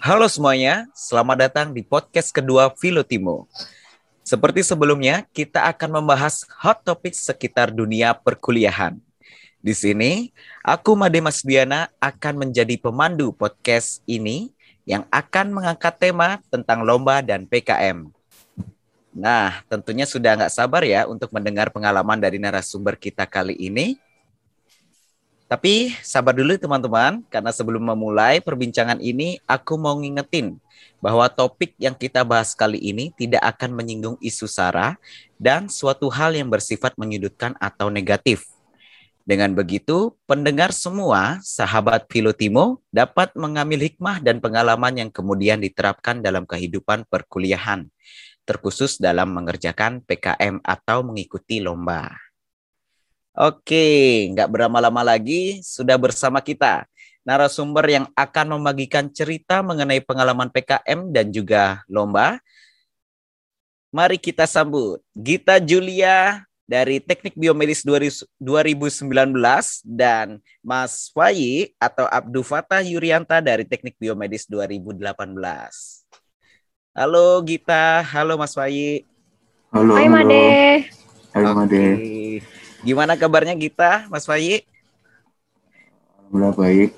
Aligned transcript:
Halo 0.00 0.26
semuanya, 0.26 0.88
selamat 0.96 1.36
datang 1.36 1.66
di 1.76 1.84
podcast 1.84 2.32
kedua 2.32 2.72
Filotimo. 2.72 3.44
Seperti 4.24 4.64
sebelumnya, 4.64 5.28
kita 5.34 5.66
akan 5.68 6.00
membahas 6.00 6.48
hot 6.56 6.80
topic 6.86 7.12
sekitar 7.12 7.74
dunia 7.74 8.16
perkuliahan. 8.16 8.96
Di 9.60 9.76
sini, 9.76 10.32
aku 10.64 10.96
Made 10.96 11.20
Masdiana 11.20 11.92
akan 12.00 12.48
menjadi 12.48 12.80
pemandu 12.80 13.34
podcast 13.36 14.00
ini 14.08 14.48
yang 14.88 15.04
akan 15.12 15.52
mengangkat 15.52 15.94
tema 16.00 16.40
tentang 16.48 16.80
lomba 16.80 17.20
dan 17.20 17.44
PKM. 17.44 18.08
Nah, 19.10 19.60
tentunya 19.66 20.06
sudah 20.06 20.38
nggak 20.38 20.54
sabar 20.54 20.86
ya 20.86 21.04
untuk 21.10 21.28
mendengar 21.34 21.68
pengalaman 21.74 22.16
dari 22.16 22.38
narasumber 22.38 22.94
kita 22.96 23.26
kali 23.26 23.58
ini. 23.58 23.98
Tapi 25.50 25.90
sabar 26.06 26.30
dulu 26.30 26.54
teman-teman, 26.54 27.26
karena 27.26 27.50
sebelum 27.50 27.82
memulai 27.82 28.38
perbincangan 28.38 29.02
ini, 29.02 29.42
aku 29.50 29.74
mau 29.74 29.98
ngingetin 29.98 30.62
bahwa 31.02 31.26
topik 31.26 31.74
yang 31.74 31.98
kita 31.98 32.22
bahas 32.22 32.54
kali 32.54 32.78
ini 32.78 33.10
tidak 33.18 33.42
akan 33.42 33.74
menyinggung 33.74 34.14
isu 34.22 34.46
SARA 34.46 34.94
dan 35.42 35.66
suatu 35.66 36.06
hal 36.06 36.38
yang 36.38 36.46
bersifat 36.46 36.94
menyudutkan 36.94 37.58
atau 37.58 37.90
negatif. 37.90 38.46
Dengan 39.26 39.50
begitu, 39.50 40.14
pendengar 40.22 40.70
semua, 40.70 41.42
sahabat 41.42 42.06
Filotimo, 42.06 42.78
dapat 42.94 43.34
mengambil 43.34 43.90
hikmah 43.90 44.22
dan 44.22 44.38
pengalaman 44.38 45.02
yang 45.02 45.10
kemudian 45.10 45.58
diterapkan 45.58 46.22
dalam 46.22 46.46
kehidupan 46.46 47.10
perkuliahan, 47.10 47.90
terkhusus 48.46 49.02
dalam 49.02 49.34
mengerjakan 49.34 49.98
PKM 50.06 50.62
atau 50.62 51.02
mengikuti 51.02 51.58
lomba. 51.58 52.29
Oke, 53.40 54.28
nggak 54.36 54.52
berlama-lama 54.52 55.00
lagi 55.00 55.64
sudah 55.64 55.96
bersama 55.96 56.44
kita 56.44 56.84
narasumber 57.24 57.88
yang 57.88 58.06
akan 58.12 58.60
membagikan 58.60 59.08
cerita 59.08 59.64
mengenai 59.64 60.04
pengalaman 60.04 60.52
PKM 60.52 61.08
dan 61.08 61.32
juga 61.32 61.80
lomba. 61.88 62.36
Mari 63.96 64.20
kita 64.20 64.44
sambut 64.44 65.00
Gita 65.16 65.56
Julia 65.56 66.44
dari 66.68 67.00
Teknik 67.00 67.32
Biomedis 67.32 67.80
2019 67.80 68.28
dan 69.88 70.36
Mas 70.60 71.08
Fayi 71.08 71.72
atau 71.80 72.04
Abdul 72.12 72.44
Fatah 72.44 72.84
Yurianta 72.84 73.40
dari 73.40 73.64
Teknik 73.64 73.96
Biomedis 73.96 74.44
2018. 74.52 75.00
Halo 76.92 77.40
Gita, 77.48 78.04
halo 78.04 78.36
Mas 78.36 78.52
Fayi. 78.52 79.08
Halo. 79.72 79.96
Hai 79.96 80.12
Made. 80.12 80.44
Hai 81.32 81.40
Made. 81.40 82.59
Gimana 82.80 83.12
kabarnya 83.12 83.52
kita, 83.56 84.08
Mas 84.08 84.24
Fayi? 84.24 84.64
Alhamdulillah 86.16 86.54
baik. 86.56 86.90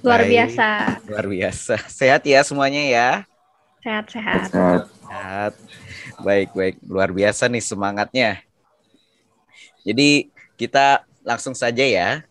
Luar 0.00 0.24
Baik. 0.24 0.32
biasa. 0.32 0.68
Luar 1.04 1.26
biasa. 1.28 1.74
Sehat 1.92 2.22
ya 2.24 2.40
semuanya 2.40 2.82
ya? 2.88 3.08
Sehat-sehat. 3.84 4.48
Sehat. 4.48 4.82
Sehat. 4.88 5.52
Baik, 6.24 6.48
baik. 6.56 6.76
Luar 6.88 7.12
biasa 7.12 7.52
nih 7.52 7.60
semangatnya. 7.60 8.40
Jadi 9.84 10.32
kita 10.56 11.04
langsung 11.24 11.52
saja 11.52 11.84
ya. 11.84 12.24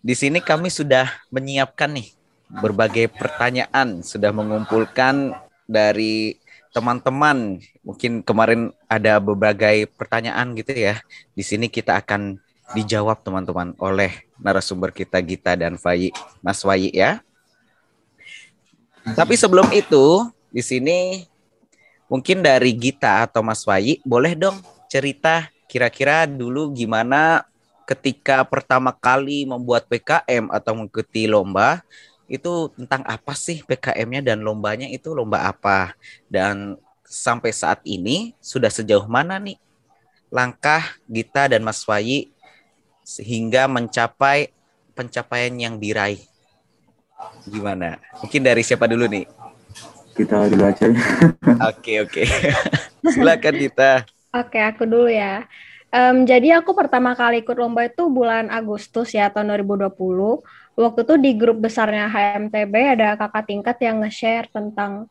Di 0.00 0.16
sini 0.16 0.40
kami 0.40 0.72
sudah 0.72 1.08
menyiapkan 1.28 1.92
nih 1.92 2.08
berbagai 2.48 3.12
pertanyaan, 3.12 4.00
sudah 4.00 4.32
mengumpulkan 4.32 5.36
dari 5.68 6.39
teman-teman 6.70 7.58
mungkin 7.82 8.22
kemarin 8.22 8.70
ada 8.86 9.18
berbagai 9.18 9.90
pertanyaan 9.98 10.54
gitu 10.54 10.72
ya. 10.74 11.02
Di 11.34 11.42
sini 11.42 11.66
kita 11.66 11.98
akan 11.98 12.38
dijawab 12.74 13.22
teman-teman 13.26 13.74
oleh 13.82 14.30
narasumber 14.38 14.94
kita 14.94 15.18
Gita 15.18 15.58
dan 15.58 15.74
Fayi, 15.74 16.14
Mas 16.38 16.62
Fayi 16.62 16.94
ya. 16.94 17.18
Tapi 19.02 19.34
sebelum 19.34 19.66
itu, 19.74 20.30
di 20.54 20.62
sini 20.62 21.26
mungkin 22.06 22.42
dari 22.42 22.70
Gita 22.74 23.26
atau 23.26 23.42
Mas 23.42 23.66
Fayi 23.66 23.98
boleh 24.06 24.38
dong 24.38 24.58
cerita 24.90 25.50
kira-kira 25.70 26.26
dulu 26.26 26.74
gimana 26.74 27.46
ketika 27.86 28.46
pertama 28.46 28.94
kali 28.94 29.46
membuat 29.46 29.86
PKM 29.90 30.50
atau 30.50 30.78
mengikuti 30.78 31.26
lomba 31.26 31.82
itu 32.30 32.70
tentang 32.78 33.02
apa 33.04 33.34
sih 33.34 33.60
PKM-nya 33.66 34.22
dan 34.22 34.38
lombanya 34.46 34.86
itu 34.86 35.10
lomba 35.12 35.50
apa 35.50 35.98
dan 36.30 36.78
sampai 37.02 37.50
saat 37.50 37.82
ini 37.82 38.32
sudah 38.38 38.70
sejauh 38.70 39.04
mana 39.10 39.36
nih 39.42 39.58
langkah 40.30 40.94
Gita 41.10 41.50
dan 41.50 41.66
Mas 41.66 41.82
Wayi 41.84 42.30
sehingga 43.02 43.66
mencapai 43.66 44.54
pencapaian 44.94 45.50
yang 45.58 45.74
diraih 45.82 46.22
gimana 47.48 47.98
mungkin 48.22 48.40
dari 48.46 48.62
siapa 48.64 48.86
dulu 48.86 49.04
nih 49.10 49.26
Kita 50.14 50.46
dulu 50.52 50.64
aja. 50.68 50.86
oke 51.70 51.92
oke 52.06 52.22
silakan 53.12 53.54
Gita 53.58 53.92
Oke, 54.30 54.62
aku 54.62 54.86
dulu 54.86 55.10
ya. 55.10 55.42
Em, 55.90 56.22
jadi 56.22 56.62
aku 56.62 56.70
pertama 56.78 57.18
kali 57.18 57.42
ikut 57.42 57.56
lomba 57.58 57.82
itu 57.90 58.06
bulan 58.06 58.46
Agustus 58.46 59.10
ya 59.10 59.26
tahun 59.26 59.50
2020. 59.66 60.38
Waktu 60.80 61.00
itu 61.04 61.14
di 61.20 61.30
grup 61.36 61.58
besarnya 61.60 62.08
HMTB 62.08 62.74
ada 62.96 63.08
kakak 63.20 63.44
tingkat 63.50 63.76
yang 63.84 64.00
nge-share 64.00 64.48
tentang 64.48 65.06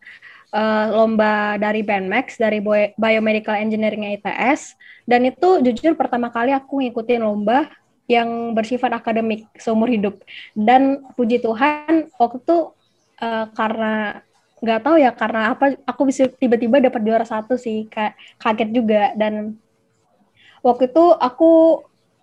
eh, 0.53 0.85
lomba 0.90 1.62
dari 1.62 1.85
BNMAX 1.85 2.41
dari 2.41 2.59
Bio- 2.59 2.94
Biomedical 2.97 3.56
Engineering 3.57 4.09
ITS 4.18 4.74
dan 5.06 5.25
itu 5.30 5.62
jujur 5.62 5.94
pertama 5.94 6.34
kali 6.34 6.53
aku 6.53 6.81
ngikutin 6.81 7.22
lomba 7.22 7.69
yang 8.09 8.57
bersifat 8.57 8.90
akademik 8.97 9.46
seumur 9.62 9.85
hidup. 9.85 10.18
Dan 10.57 11.06
puji 11.13 11.38
Tuhan 11.46 12.09
waktu 12.18 12.38
itu 12.41 12.57
eh, 13.22 13.46
karena 13.53 14.25
nggak 14.59 14.80
tahu 14.84 14.96
ya 15.00 15.12
karena 15.16 15.56
apa 15.56 15.66
aku 15.88 16.01
bisa 16.09 16.28
tiba-tiba 16.28 16.81
dapat 16.81 17.01
juara 17.06 17.25
satu 17.30 17.56
sih. 17.56 17.86
Kaget 18.41 18.69
juga. 18.74 19.13
Dan 19.13 19.62
waktu 20.66 20.91
itu 20.91 21.03
aku 21.16 21.50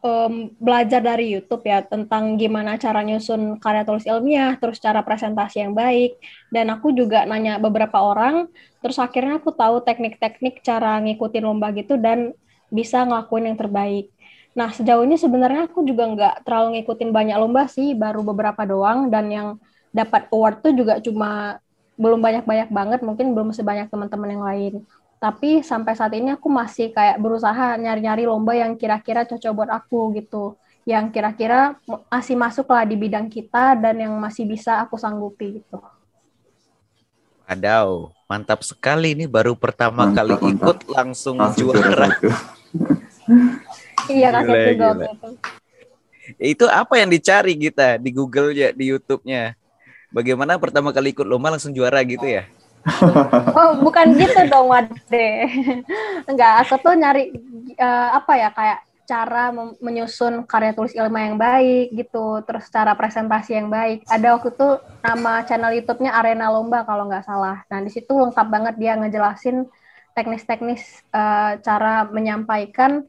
em, 0.05 0.53
belajar 0.61 1.01
dari 1.01 1.33
YouTube 1.33 1.65
ya 1.67 1.85
tentang 1.85 2.37
gimana 2.37 2.77
cara 2.77 3.01
nyusun 3.05 3.61
karya 3.61 3.83
tulis 3.85 4.05
ilmiah, 4.05 4.57
terus 4.61 4.81
cara 4.81 5.01
presentasi 5.01 5.65
yang 5.65 5.73
baik, 5.73 6.17
dan 6.53 6.73
aku 6.73 6.93
juga 6.93 7.25
nanya 7.25 7.57
beberapa 7.61 8.01
orang, 8.01 8.49
terus 8.81 8.97
akhirnya 9.01 9.41
aku 9.41 9.53
tahu 9.53 9.83
teknik-teknik 9.83 10.61
cara 10.61 11.01
ngikutin 11.05 11.45
lomba 11.45 11.73
gitu 11.75 11.97
dan 11.97 12.33
bisa 12.69 13.03
ngelakuin 13.07 13.53
yang 13.53 13.59
terbaik. 13.59 14.13
Nah 14.57 14.73
sejauh 14.73 15.05
ini 15.05 15.21
sebenarnya 15.21 15.69
aku 15.69 15.85
juga 15.85 16.09
nggak 16.09 16.35
terlalu 16.49 16.81
ngikutin 16.81 17.11
banyak 17.13 17.37
lomba 17.37 17.69
sih, 17.69 17.93
baru 17.93 18.25
beberapa 18.25 18.63
doang, 18.65 19.13
dan 19.13 19.29
yang 19.29 19.49
dapat 19.93 20.29
award 20.33 20.61
tuh 20.61 20.73
juga 20.77 21.01
cuma 21.01 21.61
belum 21.97 22.21
banyak-banyak 22.21 22.69
banget, 22.69 23.01
mungkin 23.01 23.33
belum 23.33 23.57
sebanyak 23.57 23.89
teman-teman 23.89 24.29
yang 24.37 24.45
lain 24.45 24.75
tapi 25.17 25.65
sampai 25.65 25.97
saat 25.97 26.13
ini 26.13 26.37
aku 26.37 26.47
masih 26.53 26.93
kayak 26.93 27.17
berusaha 27.19 27.81
nyari-nyari 27.81 28.29
lomba 28.29 28.53
yang 28.53 28.77
kira-kira 28.77 29.25
cocok 29.25 29.53
buat 29.57 29.71
aku 29.73 30.13
gitu 30.17 30.55
yang 30.87 31.11
kira-kira 31.11 31.75
masih 32.13 32.37
masuk 32.39 32.69
lah 32.71 32.87
di 32.87 32.95
bidang 32.95 33.27
kita 33.27 33.75
dan 33.81 33.97
yang 33.99 34.13
masih 34.21 34.47
bisa 34.47 34.79
aku 34.85 35.01
sanggupi 35.01 35.61
gitu 35.63 35.81
Adaw, 37.47 38.11
mantap 38.27 38.67
sekali 38.67 39.15
ini 39.15 39.31
baru 39.31 39.55
pertama 39.55 40.11
Mantap, 40.11 40.19
kali 40.19 40.35
mantap. 40.35 40.51
ikut 40.51 40.79
langsung, 40.91 41.39
Langsung 41.39 41.71
juara. 41.71 42.11
iya 44.11 44.35
kaget 44.35 44.51
Gila, 44.51 44.67
juga 44.67 44.75
gila. 44.75 45.07
waktu 45.07 45.15
itu 45.15 45.31
Itu 46.43 46.67
apa 46.67 46.99
yang 46.99 47.07
dicari 47.07 47.55
kita 47.55 48.03
di 48.03 48.11
Google 48.11 48.51
ya, 48.51 48.75
di 48.75 48.91
YouTube-nya? 48.91 49.55
Bagaimana 50.11 50.59
pertama 50.59 50.91
kali 50.91 51.15
ikut 51.15 51.23
lomba 51.23 51.55
langsung 51.55 51.71
juara 51.71 52.03
gitu 52.03 52.27
ya? 52.27 52.51
oh 53.59 53.71
bukan 53.83 54.15
gitu 54.15 54.41
dong 54.47 54.71
Wade. 54.71 55.29
Enggak 56.31 56.67
aku 56.67 56.75
tuh 56.81 56.95
nyari 56.95 57.35
eh, 57.75 58.09
apa 58.15 58.33
ya 58.39 58.51
kayak 58.55 58.81
cara 59.07 59.55
menyusun 59.79 60.43
karya 60.51 60.75
tulis 60.75 60.91
ilmiah 60.99 61.31
yang 61.31 61.39
baik 61.39 61.95
gitu 61.95 62.43
terus 62.43 62.67
cara 62.71 62.95
presentasi 62.99 63.55
yang 63.55 63.71
baik. 63.71 64.03
Ada 64.11 64.35
waktu 64.35 64.51
itu 64.51 64.69
nama 65.07 65.47
channel 65.47 65.73
YouTube-nya 65.79 66.11
Arena 66.15 66.51
Lomba 66.51 66.83
kalau 66.83 67.07
nggak 67.07 67.27
salah. 67.27 67.63
Nah 67.71 67.79
di 67.83 67.91
situ 67.91 68.11
lengkap 68.11 68.47
banget 68.51 68.75
dia 68.79 68.99
ngejelasin 68.99 69.67
teknis-teknis 70.19 70.83
eh, 71.15 71.53
cara 71.63 72.07
menyampaikan 72.11 73.07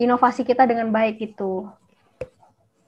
inovasi 0.00 0.44
kita 0.48 0.64
dengan 0.64 0.88
baik 0.88 1.20
gitu 1.20 1.68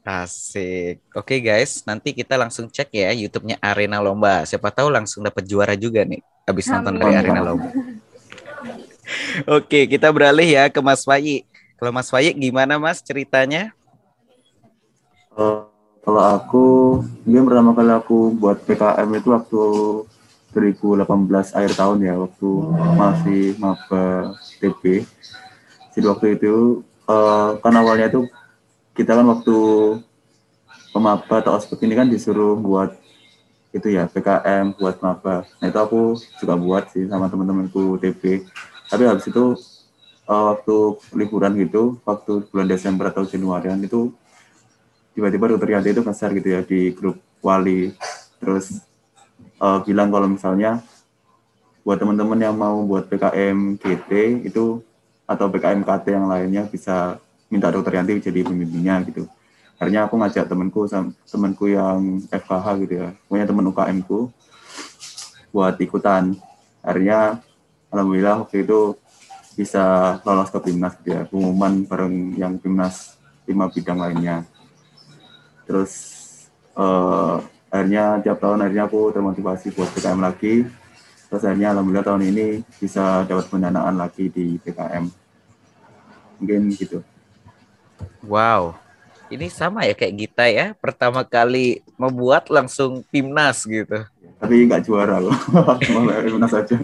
Asik. 0.03 0.99
Oke 1.15 1.39
guys, 1.39 1.87
nanti 1.87 2.11
kita 2.11 2.35
langsung 2.35 2.67
cek 2.67 2.91
ya 2.91 3.15
YouTube-nya 3.15 3.63
Arena 3.63 4.03
Lomba. 4.03 4.43
Siapa 4.43 4.75
tahu 4.75 4.91
langsung 4.91 5.23
dapat 5.23 5.47
juara 5.47 5.79
juga 5.79 6.03
nih 6.03 6.19
habis 6.43 6.67
nonton 6.67 6.99
dari. 6.99 7.15
Arena 7.23 7.43
Lomba. 7.47 7.71
Oke, 9.63 9.87
kita 9.87 10.11
beralih 10.11 10.47
ya 10.59 10.67
ke 10.67 10.83
Mas 10.83 11.07
Fayi. 11.07 11.47
Kalau 11.79 11.95
Mas 11.95 12.11
Fayi 12.11 12.35
gimana 12.35 12.83
Mas 12.83 12.99
ceritanya? 12.99 13.71
Eh, 15.39 15.63
kalau 16.03 16.23
aku, 16.35 16.67
dia 17.23 17.39
pertama 17.47 17.71
kali 17.71 17.95
aku 17.95 18.35
buat 18.35 18.59
PKM 18.67 19.07
itu 19.15 19.29
waktu 19.31 19.63
2018 20.51 21.55
akhir 21.55 21.73
tahun 21.79 21.99
ya, 22.03 22.15
waktu 22.19 22.49
masih 22.99 23.43
maba 23.63 24.35
TB. 24.59 25.07
Jadi 25.95 26.07
waktu 26.11 26.27
itu 26.35 26.83
eh, 27.07 27.51
kan 27.63 27.75
awalnya 27.79 28.11
itu 28.11 28.27
kita 28.93 29.17
kan 29.17 29.27
waktu 29.29 29.57
pemaba 30.93 31.41
atau 31.41 31.57
ospek 31.57 31.89
ini 31.89 31.97
kan 31.97 32.09
disuruh 32.09 32.57
buat 32.61 32.93
itu 33.73 33.89
ya 33.89 34.05
PKM 34.05 34.77
buat 34.77 35.01
maba. 35.01 35.49
Nah 35.59 35.67
itu 35.73 35.79
aku 35.81 36.01
juga 36.37 36.55
buat 36.61 36.93
sih 36.93 37.09
sama 37.09 37.33
teman-temanku 37.33 37.97
TB. 37.97 38.45
Tapi 38.93 39.03
habis 39.09 39.25
itu 39.25 39.57
uh, 40.29 40.53
waktu 40.53 40.77
liburan 41.17 41.57
gitu, 41.57 41.97
waktu 42.05 42.45
bulan 42.53 42.69
Desember 42.69 43.09
atau 43.09 43.25
Januari 43.25 43.73
itu 43.81 44.13
tiba-tiba 45.17 45.57
dokter 45.57 45.73
Yanti 45.73 45.93
itu 45.97 46.05
besar 46.05 46.37
gitu 46.37 46.49
ya 46.53 46.61
di 46.61 46.93
grup 46.93 47.17
wali. 47.41 47.97
Terus 48.37 48.85
uh, 49.57 49.81
bilang 49.81 50.13
kalau 50.13 50.29
misalnya 50.29 50.85
buat 51.81 51.97
teman-teman 51.97 52.39
yang 52.39 52.55
mau 52.55 52.85
buat 52.85 53.09
PKM 53.09 53.81
GT 53.81 54.45
itu 54.47 54.85
atau 55.25 55.47
PKM 55.49 55.81
KT 55.81 56.05
yang 56.13 56.27
lainnya 56.29 56.63
bisa 56.69 57.17
minta 57.53 57.69
dokter 57.69 58.01
Yanti 58.01 58.17
jadi 58.25 58.41
pembimbingnya 58.49 59.05
gitu. 59.05 59.29
Akhirnya 59.77 60.09
aku 60.09 60.17
ngajak 60.17 60.49
temanku 60.49 60.89
temanku 61.29 61.69
yang 61.69 62.25
FKH 62.33 62.67
gitu 62.89 62.95
ya. 63.05 63.09
Punya 63.29 63.45
teman 63.45 63.69
UKM 63.69 63.99
ku 64.09 64.33
buat 65.53 65.77
ikutan. 65.77 66.33
Akhirnya 66.81 67.45
alhamdulillah 67.93 68.49
waktu 68.49 68.65
itu 68.65 68.97
bisa 69.53 70.17
lolos 70.25 70.49
ke 70.49 70.59
timnas 70.65 70.97
gitu 71.05 71.13
ya. 71.13 71.29
Pengumuman 71.29 71.85
bareng 71.85 72.41
yang 72.41 72.57
timnas 72.57 73.21
lima 73.45 73.69
bidang 73.69 74.01
lainnya. 74.01 74.49
Terus 75.69 75.93
uh, 76.73 77.45
akhirnya 77.69 78.25
tiap 78.25 78.41
tahun 78.41 78.65
akhirnya 78.65 78.89
aku 78.89 79.13
termotivasi 79.13 79.77
buat 79.77 79.93
PKM 79.93 80.21
lagi. 80.25 80.65
Terus 81.29 81.43
akhirnya 81.45 81.77
alhamdulillah 81.77 82.07
tahun 82.07 82.23
ini 82.33 82.65
bisa 82.81 83.29
dapat 83.29 83.45
pendanaan 83.53 84.01
lagi 84.01 84.33
di 84.33 84.57
PKM 84.57 85.23
mungkin 86.43 86.75
gitu 86.75 86.99
wow. 88.25 88.75
Ini 89.33 89.49
sama 89.49 89.89
ya 89.89 89.97
kayak 89.97 90.15
kita 90.15 90.45
ya 90.53 90.67
pertama 90.77 91.25
kali 91.25 91.81
membuat 91.97 92.53
langsung 92.53 93.01
timnas 93.09 93.65
gitu. 93.65 94.05
Tapi 94.37 94.69
nggak 94.69 94.85
juara 94.85 95.23
loh. 95.23 95.33
Timnas 96.29 96.53
aja. 96.53 96.77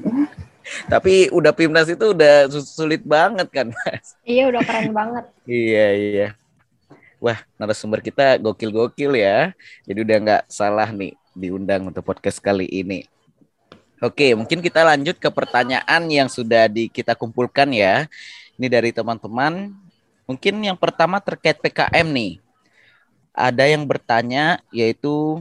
Tapi 0.89 1.33
udah 1.33 1.53
timnas 1.53 1.89
itu 1.89 2.13
udah 2.13 2.49
sulit 2.53 3.01
banget 3.05 3.49
kan 3.49 3.67
mas? 3.73 4.17
Iya 4.25 4.53
udah 4.53 4.63
keren 4.65 4.93
banget. 4.93 5.25
Iya 5.49 5.87
iya. 5.97 6.29
Wah 7.19 7.41
narasumber 7.59 8.01
kita 8.05 8.39
gokil-gokil 8.39 9.19
ya. 9.19 9.53
Jadi 9.89 9.99
udah 10.05 10.17
nggak 10.23 10.43
salah 10.49 10.89
nih 10.93 11.17
diundang 11.35 11.89
untuk 11.89 12.05
podcast 12.05 12.39
kali 12.39 12.69
ini. 12.69 13.05
Oke, 13.99 14.31
mungkin 14.39 14.63
kita 14.63 14.87
lanjut 14.87 15.19
ke 15.19 15.27
pertanyaan 15.27 16.07
yang 16.07 16.31
sudah 16.31 16.71
di, 16.71 16.87
kita 16.87 17.19
kumpulkan 17.19 17.67
ya. 17.75 18.07
Ini 18.55 18.71
dari 18.71 18.95
teman-teman 18.95 19.75
Mungkin 20.29 20.61
yang 20.61 20.77
pertama 20.77 21.17
terkait 21.25 21.57
PKM 21.57 22.05
nih. 22.05 22.37
Ada 23.33 23.65
yang 23.65 23.89
bertanya 23.89 24.61
yaitu 24.69 25.41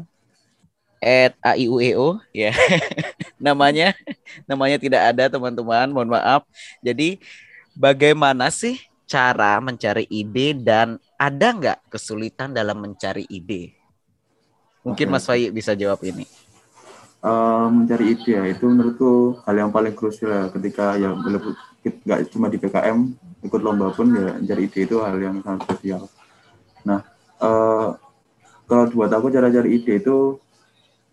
at 1.04 1.36
AIUEO 1.44 2.24
ya. 2.32 2.56
namanya 3.52 3.92
namanya 4.48 4.80
tidak 4.80 5.02
ada 5.12 5.28
teman-teman, 5.28 5.92
mohon 5.92 6.16
maaf. 6.16 6.48
Jadi 6.80 7.20
bagaimana 7.76 8.48
sih 8.48 8.80
cara 9.04 9.60
mencari 9.60 10.08
ide 10.08 10.56
dan 10.56 11.04
ada 11.20 11.48
nggak 11.52 11.80
kesulitan 11.92 12.56
dalam 12.56 12.80
mencari 12.80 13.28
ide? 13.28 13.76
Mungkin. 14.88 15.12
Mas 15.12 15.28
Fai 15.28 15.52
bisa 15.52 15.76
jawab 15.76 16.00
ini. 16.08 16.24
Uh, 17.20 17.68
mencari 17.68 18.16
ide 18.16 18.40
ya 18.40 18.44
itu 18.48 18.64
menurutku 18.64 19.44
hal 19.44 19.68
yang 19.68 19.72
paling 19.74 19.92
krusial 19.92 20.32
ya 20.32 20.44
ketika 20.48 20.96
ya 20.96 21.12
nggak 21.12 22.32
cuma 22.32 22.48
di 22.48 22.56
PKM 22.56 23.27
ikut 23.46 23.62
lomba 23.62 23.94
pun 23.94 24.10
ya 24.14 24.38
mencari 24.38 24.66
ide 24.66 24.80
itu 24.90 24.96
hal 25.02 25.18
yang 25.22 25.42
sangat 25.46 25.62
krusial. 25.70 26.02
Nah, 26.88 27.06
uh, 27.42 27.94
kalau 28.66 28.84
buat 28.92 29.12
aku 29.14 29.30
cara 29.30 29.54
cari 29.54 29.78
ide 29.78 30.02
itu 30.02 30.42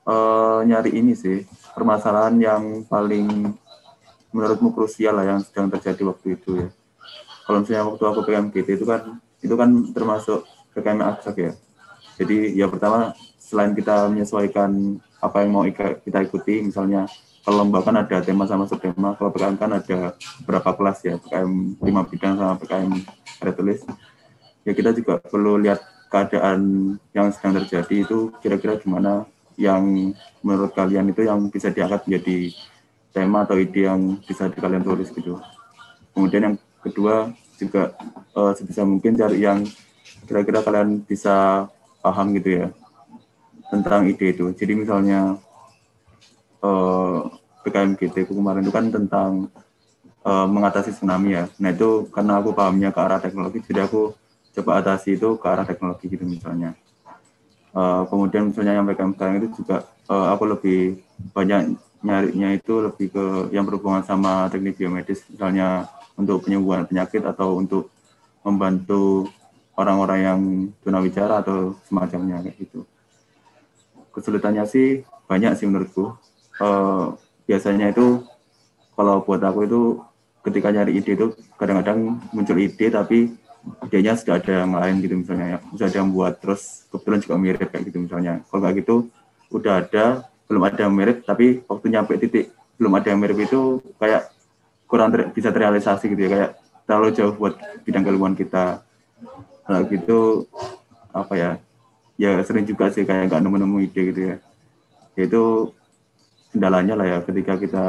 uh, 0.08 0.60
nyari 0.64 0.96
ini 0.96 1.12
sih 1.12 1.44
permasalahan 1.76 2.36
yang 2.40 2.62
paling 2.88 3.52
menurutmu 4.34 4.74
krusial 4.74 5.14
lah 5.14 5.26
yang 5.36 5.40
sedang 5.44 5.70
terjadi 5.70 6.02
waktu 6.10 6.40
itu 6.40 6.50
ya. 6.66 6.68
Kalau 7.44 7.60
misalnya 7.60 7.84
waktu 7.92 8.04
aku 8.08 8.20
PKMGT 8.24 8.68
itu 8.80 8.86
kan 8.88 9.20
itu 9.44 9.54
kan 9.54 9.70
termasuk 9.92 10.48
PKM 10.72 11.00
aksak 11.04 11.36
ya. 11.38 11.52
Jadi 12.14 12.54
ya 12.54 12.70
pertama 12.70 13.12
selain 13.38 13.74
kita 13.74 14.08
menyesuaikan 14.10 15.00
apa 15.18 15.42
yang 15.42 15.50
mau 15.52 15.64
kita 16.00 16.18
ikuti, 16.24 16.62
misalnya 16.62 17.08
kalau 17.44 17.60
lomba 17.60 17.84
kan 17.84 17.96
ada 18.00 18.24
tema 18.24 18.48
sama 18.48 18.64
subtema, 18.64 19.12
kalau 19.20 19.28
PKM 19.28 19.56
kan 19.60 19.70
ada 19.76 20.16
berapa 20.48 20.70
kelas 20.72 20.98
ya, 21.04 21.14
PKM 21.20 21.76
lima 21.84 22.02
bidang 22.08 22.40
sama 22.40 22.54
PKM 22.56 22.92
ada 23.44 23.52
tulis. 23.52 23.84
Ya 24.64 24.72
kita 24.72 24.96
juga 24.96 25.20
perlu 25.20 25.60
lihat 25.60 25.84
keadaan 26.08 26.94
yang 27.12 27.28
sedang 27.34 27.60
terjadi 27.60 28.06
itu 28.06 28.32
kira-kira 28.40 28.80
gimana 28.80 29.28
yang 29.60 30.14
menurut 30.40 30.72
kalian 30.72 31.12
itu 31.12 31.26
yang 31.26 31.50
bisa 31.52 31.68
diangkat 31.68 32.06
menjadi 32.08 32.54
tema 33.14 33.46
atau 33.46 33.60
ide 33.60 33.86
yang 33.86 34.18
bisa 34.24 34.48
di 34.48 34.58
kalian 34.58 34.82
tulis 34.82 35.12
gitu. 35.12 35.38
Kemudian 36.16 36.42
yang 36.50 36.56
kedua 36.82 37.30
juga 37.60 37.94
uh, 38.34 38.56
sebisa 38.56 38.82
mungkin 38.82 39.14
cari 39.14 39.44
yang 39.44 39.62
kira-kira 40.26 40.64
kalian 40.64 41.04
bisa 41.04 41.68
paham 42.04 42.36
gitu 42.36 42.60
ya 42.60 42.66
tentang 43.72 44.04
ide 44.04 44.36
itu. 44.36 44.52
Jadi 44.52 44.72
misalnya 44.76 45.40
uh, 46.60 47.32
PKMGT 47.64 48.28
kemarin 48.28 48.60
itu 48.60 48.72
kan 48.72 48.92
tentang 48.92 49.48
uh, 50.20 50.46
mengatasi 50.46 50.92
tsunami 50.92 51.40
ya. 51.40 51.48
Nah 51.56 51.72
itu 51.72 52.06
karena 52.12 52.44
aku 52.44 52.52
pahamnya 52.52 52.92
ke 52.92 53.00
arah 53.00 53.20
teknologi, 53.24 53.64
jadi 53.64 53.88
aku 53.88 54.12
coba 54.60 54.84
atasi 54.84 55.16
itu 55.16 55.40
ke 55.40 55.46
arah 55.48 55.64
teknologi 55.64 56.06
gitu 56.12 56.28
misalnya. 56.28 56.76
Uh, 57.74 58.06
kemudian 58.06 58.52
misalnya 58.52 58.78
yang 58.78 58.86
PKM 58.86 59.12
sekarang 59.18 59.34
itu 59.42 59.48
juga 59.58 59.82
uh, 60.06 60.30
aku 60.30 60.44
lebih 60.46 61.02
banyak 61.34 61.74
nyarinya 62.04 62.54
itu 62.54 62.84
lebih 62.84 63.10
ke 63.10 63.24
yang 63.50 63.64
berhubungan 63.64 64.04
sama 64.04 64.46
teknik 64.52 64.76
biomedis, 64.76 65.24
misalnya 65.32 65.88
untuk 66.14 66.44
penyembuhan 66.44 66.84
penyakit 66.84 67.24
atau 67.24 67.58
untuk 67.58 67.90
membantu 68.44 69.26
orang-orang 69.74 70.18
yang 70.22 70.40
tunawicara 70.82 71.42
atau 71.42 71.74
semacamnya 71.86 72.42
kayak 72.42 72.56
gitu. 72.62 72.86
Kesulitannya 74.14 74.64
sih 74.66 75.02
banyak 75.26 75.58
sih 75.58 75.66
menurutku. 75.66 76.14
Uh, 76.62 77.18
biasanya 77.50 77.90
itu 77.90 78.22
kalau 78.94 79.26
buat 79.26 79.42
aku 79.42 79.66
itu 79.66 79.80
ketika 80.46 80.70
nyari 80.70 80.94
ide 81.02 81.18
itu 81.18 81.34
kadang-kadang 81.58 82.22
muncul 82.30 82.54
ide 82.54 82.86
tapi 82.94 83.34
idenya 83.82 84.14
sudah 84.14 84.38
ada 84.38 84.62
yang 84.62 84.72
lain 84.78 84.94
gitu 85.02 85.14
misalnya 85.18 85.46
ya. 85.46 85.58
Sudah 85.74 85.86
ada 85.90 85.98
yang 85.98 86.10
buat 86.14 86.34
terus 86.38 86.86
kebetulan 86.94 87.18
juga 87.22 87.34
mirip 87.40 87.68
kayak 87.74 87.84
gitu 87.90 87.98
misalnya. 88.06 88.32
Kalau 88.46 88.60
kayak 88.62 88.76
gitu 88.86 88.96
udah 89.50 89.74
ada 89.82 90.06
belum 90.46 90.62
ada 90.62 90.80
yang 90.86 90.94
mirip 90.94 91.24
tapi 91.24 91.64
waktu 91.66 91.86
nyampe 91.90 92.14
titik 92.20 92.52
belum 92.76 92.92
ada 92.94 93.06
yang 93.10 93.20
mirip 93.22 93.38
itu 93.38 93.80
kayak 93.96 94.28
kurang 94.84 95.10
ter, 95.14 95.30
bisa 95.32 95.48
terrealisasi 95.50 96.04
gitu 96.12 96.20
ya 96.28 96.30
kayak 96.30 96.50
terlalu 96.84 97.08
jauh 97.16 97.34
buat 97.34 97.56
bidang 97.82 98.04
keilmuan 98.04 98.36
kita 98.36 98.84
kalau 99.64 99.82
gitu 99.88 100.20
apa 101.10 101.34
ya 101.34 101.50
ya 102.20 102.38
sering 102.46 102.68
juga 102.68 102.92
sih 102.94 103.02
kayak 103.02 103.32
nggak 103.32 103.42
nemu-nemu 103.42 103.76
ide 103.90 104.02
gitu 104.12 104.20
ya 104.30 104.36
itu 105.18 105.42
kendalanya 106.54 106.94
lah 106.94 107.06
ya 107.06 107.18
ketika 107.26 107.58
kita 107.58 107.86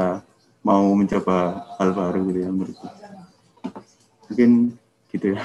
mau 0.66 0.82
mencoba 0.98 1.62
hal 1.78 1.94
baru 1.94 2.26
gitu 2.26 2.38
ya 2.42 2.50
menurutku. 2.50 2.86
Mungkin 4.26 4.50
gitu 5.14 5.26
ya. 5.38 5.42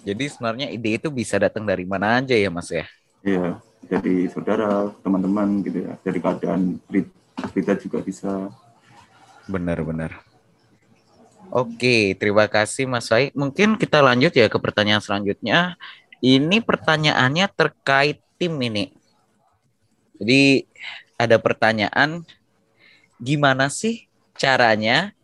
Jadi 0.00 0.24
sebenarnya 0.32 0.72
ide 0.72 0.96
itu 0.96 1.12
bisa 1.12 1.36
datang 1.36 1.68
dari 1.68 1.84
mana 1.84 2.24
aja 2.24 2.32
ya 2.32 2.48
Mas 2.48 2.72
ya? 2.72 2.88
Iya, 3.20 3.60
dari 3.84 4.32
saudara, 4.32 4.88
teman-teman 5.04 5.60
gitu 5.60 5.84
ya, 5.84 5.92
dari 6.00 6.18
keadaan 6.24 6.80
kita 7.52 7.76
juga 7.76 8.00
bisa. 8.00 8.48
Benar-benar. 9.44 10.25
Oke, 11.56 12.12
terima 12.20 12.44
kasih 12.44 12.84
Mas 12.84 13.08
Wai. 13.08 13.32
Mungkin 13.32 13.80
kita 13.80 14.04
lanjut 14.04 14.28
ya 14.36 14.44
ke 14.44 14.60
pertanyaan 14.60 15.00
selanjutnya. 15.00 15.80
Ini 16.20 16.60
pertanyaannya 16.60 17.48
terkait 17.48 18.20
tim 18.36 18.52
ini. 18.60 18.92
Jadi 20.20 20.68
ada 21.16 21.40
pertanyaan 21.40 22.28
gimana 23.16 23.72
sih 23.72 24.04
caranya 24.36 25.16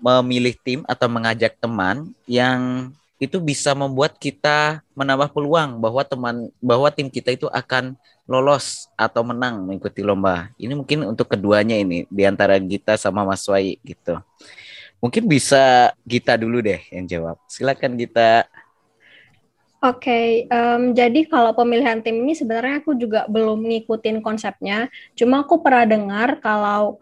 memilih 0.00 0.56
tim 0.56 0.80
atau 0.88 1.04
mengajak 1.04 1.60
teman 1.60 2.16
yang 2.24 2.88
itu 3.20 3.36
bisa 3.36 3.76
membuat 3.76 4.16
kita 4.16 4.80
menambah 4.96 5.36
peluang 5.36 5.84
bahwa 5.84 6.00
teman 6.00 6.48
bahwa 6.64 6.88
tim 6.88 7.12
kita 7.12 7.36
itu 7.36 7.44
akan 7.52 7.92
lolos 8.24 8.88
atau 8.96 9.20
menang 9.20 9.68
mengikuti 9.68 10.00
lomba. 10.00 10.48
Ini 10.56 10.72
mungkin 10.72 11.12
untuk 11.12 11.28
keduanya 11.28 11.76
ini 11.76 12.08
di 12.08 12.24
antara 12.24 12.56
kita 12.56 12.96
sama 12.96 13.20
Mas 13.28 13.44
Wai 13.44 13.76
gitu. 13.84 14.16
Mungkin 14.98 15.30
bisa 15.30 15.94
kita 16.02 16.34
dulu 16.34 16.58
deh 16.58 16.82
yang 16.90 17.06
jawab. 17.06 17.38
Silakan 17.46 17.94
kita 17.94 18.46
Oke, 19.78 20.10
okay, 20.10 20.26
um, 20.50 20.90
jadi 20.90 21.22
kalau 21.30 21.54
pemilihan 21.54 22.02
tim 22.02 22.18
ini 22.18 22.34
sebenarnya 22.34 22.82
aku 22.82 22.98
juga 22.98 23.30
belum 23.30 23.62
ngikutin 23.62 24.18
konsepnya. 24.26 24.90
Cuma 25.14 25.46
aku 25.46 25.62
pernah 25.62 25.86
dengar 25.86 26.42
kalau 26.42 26.98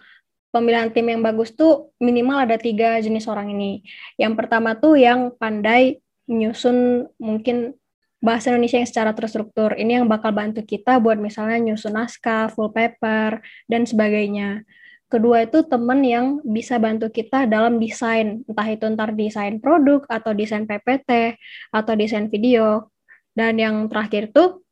pemilihan 0.53 0.93
tim 0.93 1.09
yang 1.09 1.25
bagus 1.25 1.57
tuh 1.57 1.89
minimal 1.97 2.45
ada 2.45 2.61
tiga 2.61 3.01
jenis 3.01 3.25
orang 3.33 3.49
ini. 3.49 3.81
Yang 4.21 4.37
pertama 4.37 4.77
tuh 4.77 5.01
yang 5.01 5.33
pandai 5.41 6.05
menyusun 6.29 7.09
mungkin 7.17 7.81
bahasa 8.21 8.53
Indonesia 8.53 8.77
yang 8.77 8.89
secara 8.89 9.17
terstruktur. 9.17 9.73
Ini 9.73 10.01
yang 10.01 10.07
bakal 10.09 10.37
bantu 10.37 10.61
kita 10.61 11.01
buat 11.01 11.17
misalnya 11.17 11.57
nyusun 11.61 11.97
naskah, 11.97 12.53
full 12.53 12.73
paper, 12.73 13.41
dan 13.73 13.89
sebagainya. 13.89 14.69
Kedua 15.07 15.47
itu 15.47 15.63
teman 15.63 16.03
yang 16.03 16.43
bisa 16.43 16.83
bantu 16.83 17.07
kita 17.15 17.47
dalam 17.47 17.79
desain, 17.79 18.43
entah 18.43 18.67
itu 18.67 18.91
ntar 18.91 19.15
desain 19.15 19.63
produk 19.63 20.03
atau 20.11 20.35
desain 20.35 20.67
PPT 20.67 21.39
atau 21.71 21.93
desain 21.95 22.27
video. 22.27 22.91
Dan 23.31 23.63
yang 23.63 23.87
terakhir 23.87 24.35
itu 24.35 24.67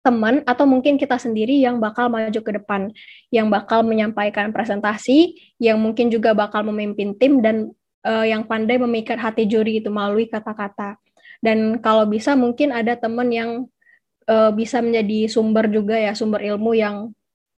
teman 0.00 0.40
atau 0.48 0.64
mungkin 0.64 0.96
kita 0.96 1.20
sendiri 1.20 1.60
yang 1.60 1.76
bakal 1.76 2.08
maju 2.08 2.40
ke 2.40 2.52
depan, 2.56 2.88
yang 3.28 3.52
bakal 3.52 3.84
menyampaikan 3.84 4.48
presentasi, 4.48 5.36
yang 5.60 5.76
mungkin 5.76 6.08
juga 6.08 6.32
bakal 6.32 6.64
memimpin 6.64 7.12
tim 7.16 7.44
dan 7.44 7.72
uh, 8.04 8.24
yang 8.24 8.48
pandai 8.48 8.80
memikat 8.80 9.20
hati 9.20 9.44
juri 9.44 9.80
itu 9.80 9.92
melalui 9.92 10.24
kata-kata. 10.24 10.96
Dan 11.44 11.84
kalau 11.84 12.08
bisa 12.08 12.32
mungkin 12.32 12.72
ada 12.72 12.96
teman 12.96 13.28
yang 13.28 13.50
uh, 14.24 14.52
bisa 14.52 14.80
menjadi 14.80 15.28
sumber 15.28 15.68
juga 15.68 16.00
ya, 16.00 16.16
sumber 16.16 16.40
ilmu 16.44 16.72
yang 16.76 17.12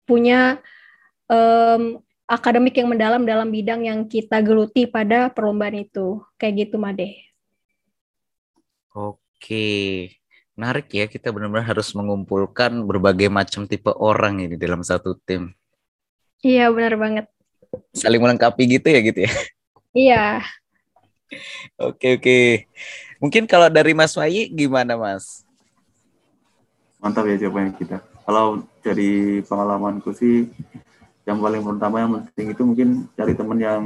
punya 0.05 0.65
um, 1.29 2.01
akademik 2.25 2.77
yang 2.77 2.89
mendalam 2.89 3.23
dalam 3.25 3.49
bidang 3.53 3.85
yang 3.85 4.09
kita 4.09 4.41
geluti 4.41 4.89
pada 4.89 5.29
perlombaan 5.29 5.85
itu. 5.85 6.21
Kayak 6.41 6.69
gitu, 6.69 6.77
Made. 6.81 7.11
Oke, 8.95 9.69
menarik 10.57 10.89
ya. 10.93 11.05
Kita 11.05 11.31
benar-benar 11.35 11.67
harus 11.67 11.93
mengumpulkan 11.93 12.85
berbagai 12.85 13.29
macam 13.29 13.69
tipe 13.69 13.93
orang 13.93 14.45
ini 14.45 14.57
dalam 14.57 14.81
satu 14.81 15.17
tim. 15.25 15.53
Iya, 16.45 16.69
benar 16.73 16.97
banget. 16.97 17.27
Saling 17.97 18.21
melengkapi 18.21 18.79
gitu 18.81 18.89
ya, 18.89 19.01
gitu 19.01 19.21
ya. 19.25 19.33
Iya. 19.95 20.25
Oke, 21.81 22.19
oke. 22.19 22.39
Mungkin 23.19 23.49
kalau 23.49 23.67
dari 23.73 23.97
Mas 23.97 24.15
Wayi 24.15 24.51
gimana, 24.53 24.95
Mas? 24.95 25.43
Mantap 27.01 27.27
ya 27.29 27.37
jawabannya 27.37 27.73
kita. 27.77 27.97
Kalau 28.25 28.65
dari 28.81 29.45
pengalamanku 29.45 30.17
sih 30.17 30.49
yang 31.25 31.41
paling 31.41 31.63
pertama 31.65 31.97
yang 32.05 32.11
penting 32.21 32.47
itu 32.53 32.63
mungkin 32.63 32.89
cari 33.17 33.33
teman 33.33 33.59
yang 33.61 33.83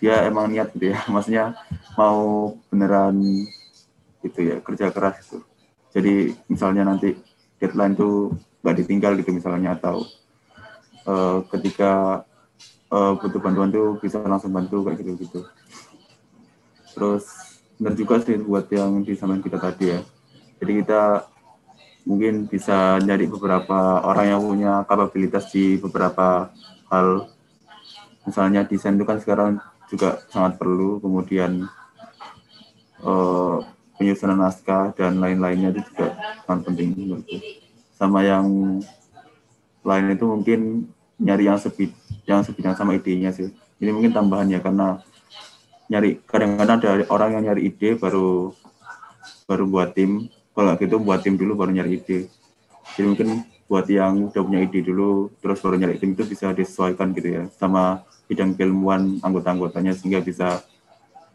dia 0.00 0.24
emang 0.24 0.48
niat 0.48 0.72
gitu 0.72 0.92
ya. 0.92 0.98
Maksudnya 1.12 1.56
mau 1.96 2.52
beneran 2.72 3.20
gitu 4.20 4.40
ya 4.44 4.60
kerja 4.60 4.92
keras 4.92 5.24
itu 5.24 5.40
jadi 5.96 6.36
misalnya 6.44 6.84
nanti 6.84 7.16
deadline 7.56 7.96
tuh 7.96 8.36
nggak 8.60 8.76
ditinggal 8.84 9.16
gitu 9.16 9.32
misalnya 9.32 9.80
atau 9.80 10.04
uh, 11.08 11.40
ketika 11.56 12.22
uh, 12.92 13.16
butuh 13.16 13.40
bantuan 13.40 13.72
tuh 13.72 13.96
bisa 13.96 14.20
langsung 14.20 14.52
bantu 14.52 14.84
kayak 14.84 15.00
gitu 15.00 15.24
gitu 15.24 15.40
terus 16.92 17.50
benar 17.80 17.96
juga 17.96 18.20
sih 18.20 18.36
buat 18.36 18.68
yang 18.68 19.00
disampaikan 19.00 19.40
kita 19.40 19.56
tadi 19.56 19.84
ya. 19.96 20.00
Jadi 20.60 20.84
kita 20.84 21.24
mungkin 22.04 22.48
bisa 22.48 22.96
nyari 23.02 23.28
beberapa 23.28 24.00
orang 24.04 24.26
yang 24.36 24.40
punya 24.40 24.72
kapabilitas 24.88 25.52
di 25.52 25.76
beberapa 25.76 26.50
hal. 26.88 27.28
Misalnya 28.24 28.64
desain 28.68 28.96
itu 28.96 29.04
kan 29.08 29.18
sekarang 29.20 29.60
juga 29.90 30.22
sangat 30.30 30.56
perlu 30.60 31.02
kemudian 31.02 31.66
uh, 33.02 33.58
penyusunan 33.98 34.38
naskah 34.38 34.94
dan 34.94 35.18
lain-lainnya 35.18 35.74
itu 35.74 35.82
juga 35.92 36.16
sangat 36.46 36.72
penting 36.72 37.20
sama 38.00 38.24
yang 38.24 38.46
lain 39.84 40.06
itu 40.16 40.24
mungkin 40.24 40.60
nyari 41.20 41.52
yang 41.52 41.60
sebid 41.60 41.92
yang 42.24 42.40
sebidang 42.40 42.72
sama 42.72 42.96
idenya 42.96 43.28
sih. 43.28 43.52
Ini 43.80 43.92
mungkin 43.92 44.12
tambahan 44.12 44.48
ya 44.48 44.60
karena 44.64 45.04
nyari 45.92 46.22
kadang-kadang 46.24 46.78
ada 46.80 46.90
orang 47.12 47.30
yang 47.36 47.42
nyari 47.52 47.68
ide 47.68 47.98
baru 48.00 48.56
baru 49.44 49.64
buat 49.68 49.92
tim 49.92 50.30
kalau 50.60 50.76
gitu 50.76 51.00
buat 51.00 51.24
tim 51.24 51.40
dulu 51.40 51.56
baru 51.56 51.72
nyari 51.72 51.96
ide 51.96 52.28
jadi 52.92 53.08
mungkin 53.08 53.48
buat 53.64 53.88
yang 53.88 54.28
udah 54.28 54.42
punya 54.44 54.60
ide 54.60 54.84
dulu 54.84 55.32
terus 55.40 55.56
baru 55.64 55.80
nyari 55.80 55.96
tim 55.96 56.12
itu 56.12 56.28
bisa 56.28 56.52
disesuaikan 56.52 57.16
gitu 57.16 57.32
ya 57.32 57.42
sama 57.56 58.04
bidang 58.28 58.52
keilmuan 58.52 59.16
anggota-anggotanya 59.24 59.96
sehingga 59.96 60.20
bisa 60.20 60.60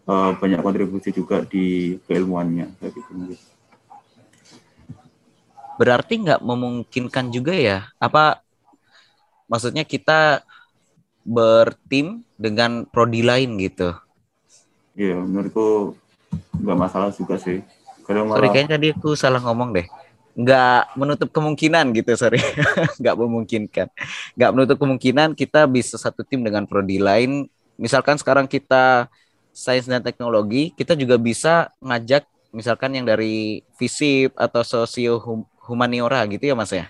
uh, 0.06 0.32
banyak 0.38 0.62
kontribusi 0.62 1.10
juga 1.10 1.42
di 1.42 1.98
keilmuannya 2.06 2.70
kayak 2.78 2.94
gitu 2.94 3.12
mungkin. 3.18 3.40
Berarti 5.76 6.14
nggak 6.24 6.40
memungkinkan 6.40 7.36
juga 7.36 7.52
ya? 7.52 7.92
Apa 8.00 8.40
maksudnya 9.52 9.84
kita 9.84 10.46
bertim 11.26 12.24
dengan 12.40 12.88
prodi 12.88 13.26
lain 13.26 13.60
gitu? 13.60 13.92
Iya, 14.96 15.20
menurutku 15.20 16.00
nggak 16.64 16.80
masalah 16.80 17.12
juga 17.12 17.36
sih. 17.36 17.60
Sorry, 18.06 18.48
kayaknya 18.54 18.72
tadi 18.78 18.88
aku 18.94 19.18
salah 19.18 19.42
ngomong 19.42 19.74
deh. 19.74 19.88
Nggak 20.36 20.94
menutup 21.00 21.30
kemungkinan 21.32 21.96
gitu, 21.96 22.12
sorry. 22.14 22.38
nggak 23.02 23.16
memungkinkan. 23.18 23.88
Nggak 24.38 24.52
menutup 24.54 24.78
kemungkinan 24.78 25.34
kita 25.34 25.66
bisa 25.66 25.98
satu 25.98 26.22
tim 26.22 26.46
dengan 26.46 26.70
prodi 26.70 27.02
lain. 27.02 27.50
Misalkan 27.76 28.16
sekarang 28.16 28.46
kita 28.46 29.10
sains 29.56 29.88
dan 29.88 30.04
teknologi, 30.04 30.76
kita 30.76 30.94
juga 30.94 31.16
bisa 31.16 31.72
ngajak 31.80 32.28
misalkan 32.56 32.96
yang 32.96 33.04
dari 33.04 33.64
FISIP 33.76 34.36
atau 34.36 34.64
sosio 34.64 35.20
humaniora 35.68 36.24
gitu 36.32 36.52
ya 36.52 36.56
Mas 36.56 36.72
ya? 36.72 36.88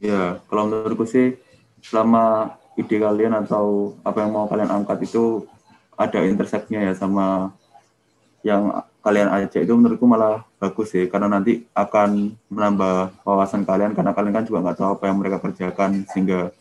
Iya, 0.00 0.40
kalau 0.48 0.68
menurutku 0.68 1.04
sih 1.08 1.36
selama 1.80 2.56
ide 2.76 2.96
kalian 2.96 3.36
atau 3.36 3.96
apa 4.04 4.24
yang 4.24 4.32
mau 4.32 4.48
kalian 4.48 4.68
angkat 4.68 5.04
itu 5.04 5.44
ada 5.96 6.24
interseknya 6.24 6.80
ya 6.88 6.92
sama 6.96 7.52
yang 8.40 8.72
kalian 9.00 9.28
ajak 9.32 9.64
itu 9.64 9.72
menurutku 9.72 10.04
malah 10.04 10.44
bagus 10.60 10.92
sih 10.92 11.08
karena 11.08 11.28
nanti 11.28 11.64
akan 11.72 12.36
menambah 12.52 13.24
wawasan 13.24 13.64
kalian 13.64 13.96
karena 13.96 14.12
kalian 14.12 14.34
kan 14.36 14.44
juga 14.44 14.58
nggak 14.64 14.76
tahu 14.80 14.88
apa 14.96 15.04
yang 15.08 15.16
mereka 15.20 15.38
kerjakan 15.40 16.04
sehingga 16.08 16.52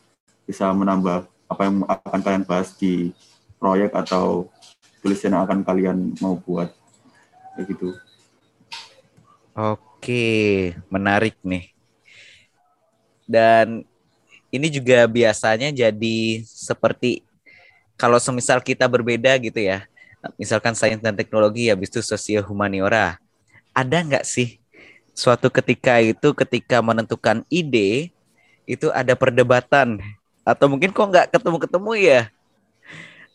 bisa 0.48 0.72
menambah 0.72 1.28
apa 1.52 1.62
yang 1.68 1.76
akan 1.88 2.20
kalian 2.24 2.44
bahas 2.48 2.72
di 2.76 3.12
proyek 3.60 3.92
atau 3.96 4.48
tulisan 5.04 5.36
yang 5.36 5.44
akan 5.44 5.64
kalian 5.64 5.98
mau 6.24 6.36
buat 6.40 6.72
kayak 7.56 7.76
gitu. 7.76 7.96
Oke, 9.56 10.72
menarik 10.88 11.36
nih. 11.44 11.76
Dan 13.28 13.84
ini 14.50 14.68
juga 14.72 15.06
biasanya 15.06 15.70
jadi 15.76 16.20
seperti 16.48 17.22
kalau 18.00 18.16
semisal 18.18 18.64
kita 18.64 18.88
berbeda 18.88 19.36
gitu 19.44 19.60
ya 19.60 19.86
misalkan 20.36 20.76
sains 20.76 21.00
dan 21.00 21.16
teknologi 21.16 21.72
habis 21.72 21.92
itu 21.92 22.04
sosio 22.04 22.44
humaniora. 22.44 23.20
Ada 23.72 24.04
nggak 24.04 24.26
sih 24.28 24.60
suatu 25.16 25.48
ketika 25.52 26.00
itu 26.00 26.32
ketika 26.36 26.80
menentukan 26.84 27.44
ide 27.48 28.12
itu 28.68 28.88
ada 28.92 29.16
perdebatan? 29.16 30.00
Atau 30.44 30.72
mungkin 30.72 30.92
kok 30.92 31.08
nggak 31.08 31.28
ketemu-ketemu 31.36 31.92
ya? 32.00 32.22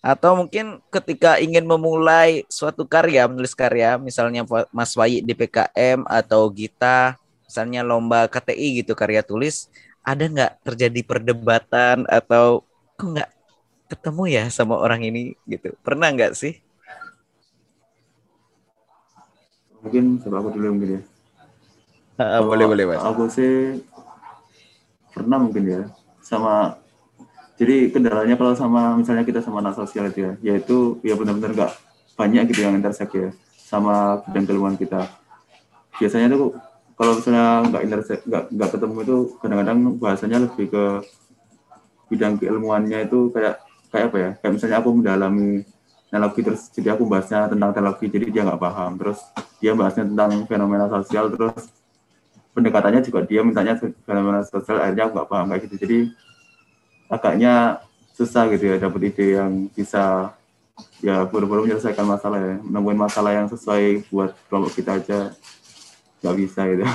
Atau 0.05 0.37
mungkin 0.37 0.85
ketika 0.93 1.41
ingin 1.41 1.65
memulai 1.65 2.45
suatu 2.53 2.85
karya 2.85 3.25
menulis 3.25 3.57
karya 3.57 3.97
misalnya 3.97 4.45
Mas 4.69 4.93
Wayi 4.93 5.25
di 5.25 5.33
PKM 5.33 6.05
atau 6.05 6.53
Gita 6.53 7.17
misalnya 7.49 7.81
lomba 7.81 8.29
KTI 8.29 8.85
gitu 8.85 8.93
karya 8.93 9.25
tulis 9.25 9.73
ada 10.05 10.29
nggak 10.29 10.53
terjadi 10.61 11.01
perdebatan 11.09 12.05
atau 12.05 12.69
kok 13.01 13.09
nggak 13.17 13.31
ketemu 13.89 14.23
ya 14.29 14.45
sama 14.53 14.77
orang 14.77 15.01
ini 15.09 15.37
gitu? 15.49 15.73
Pernah 15.81 16.13
nggak 16.13 16.37
sih 16.37 16.64
mungkin 19.85 20.17
coba 20.25 20.41
aku 20.41 20.49
dulu 20.57 20.67
mungkin 20.81 20.91
ya. 20.97 21.03
Uh, 22.15 22.41
boleh 22.47 22.65
boleh 22.65 22.85
mas. 22.89 23.03
aku 23.05 23.29
sih 23.29 23.85
pernah 25.13 25.37
mungkin 25.37 25.65
ya. 25.69 25.83
Sama 26.25 26.81
jadi 27.61 27.93
kendalanya 27.93 28.35
kalau 28.41 28.57
sama 28.57 28.97
misalnya 28.97 29.23
kita 29.23 29.45
sama 29.45 29.61
anak 29.61 29.77
sosial 29.77 30.09
itu 30.09 30.25
ya 30.25 30.33
yaitu 30.43 30.99
ya 31.05 31.15
benar-benar 31.15 31.53
nggak 31.53 31.73
banyak 32.17 32.51
gitu 32.51 32.67
yang 32.67 32.75
intersek 32.81 33.11
ya 33.13 33.29
sama 33.55 34.25
bidang 34.25 34.49
keilmuan 34.49 34.75
kita. 34.81 35.05
Biasanya 36.01 36.33
tuh 36.33 36.57
kalau 36.97 37.19
misalnya 37.21 37.47
nggak 37.69 37.83
intersek 37.85 38.19
nggak 38.25 38.45
nggak 38.57 38.71
ketemu 38.73 38.97
itu 39.05 39.17
kadang-kadang 39.39 39.79
bahasanya 40.01 40.39
lebih 40.49 40.67
ke 40.73 40.85
bidang 42.09 42.41
keilmuannya 42.41 43.05
itu 43.05 43.29
kayak 43.35 43.61
kayak 43.93 44.05
apa 44.11 44.17
ya? 44.17 44.31
Kayak 44.41 44.53
misalnya 44.57 44.77
aku 44.81 44.91
mendalami 44.97 45.51
teknologi 46.15 46.47
terus 46.47 46.71
jadi 46.71 46.95
aku 46.95 47.11
bahasnya 47.11 47.51
tentang 47.51 47.75
teknologi 47.75 48.07
jadi 48.07 48.27
dia 48.31 48.43
nggak 48.47 48.63
paham. 48.63 48.95
Terus 49.03 49.19
dia 49.59 49.75
bahasnya 49.75 50.07
tentang 50.07 50.31
fenomena 50.47 50.87
sosial 50.87 51.27
terus 51.27 51.67
pendekatannya 52.55 53.03
juga 53.03 53.27
dia 53.27 53.43
mintanya 53.43 53.75
fenomena 54.07 54.47
sosial 54.47 54.79
akhirnya 54.79 55.11
aku 55.11 55.13
nggak 55.19 55.27
paham 55.35 55.47
kayak 55.51 55.63
gitu. 55.67 55.75
Jadi 55.83 55.99
agaknya 57.11 57.83
susah 58.15 58.47
gitu 58.55 58.63
ya 58.63 58.79
dapat 58.79 59.11
ide 59.11 59.43
yang 59.43 59.67
bisa 59.75 60.31
ya 61.03 61.27
buru-buru 61.27 61.67
menyelesaikan 61.67 62.07
masalah 62.07 62.39
ya. 62.39 62.63
Menemukan 62.63 63.11
masalah 63.11 63.35
yang 63.35 63.51
sesuai 63.51 64.07
buat 64.07 64.39
kelompok 64.47 64.71
kita 64.71 65.03
aja 65.03 65.35
nggak 66.23 66.37
bisa 66.39 66.61
gitu. 66.71 66.87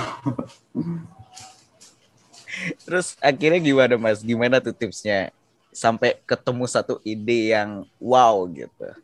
Terus 2.88 3.20
akhirnya 3.20 3.60
gimana 3.60 4.00
mas? 4.00 4.24
Gimana 4.24 4.64
tuh 4.64 4.72
tipsnya? 4.72 5.28
Sampai 5.76 6.16
ketemu 6.24 6.64
satu 6.64 7.04
ide 7.04 7.52
yang 7.52 7.84
wow 8.00 8.48
gitu 8.48 8.96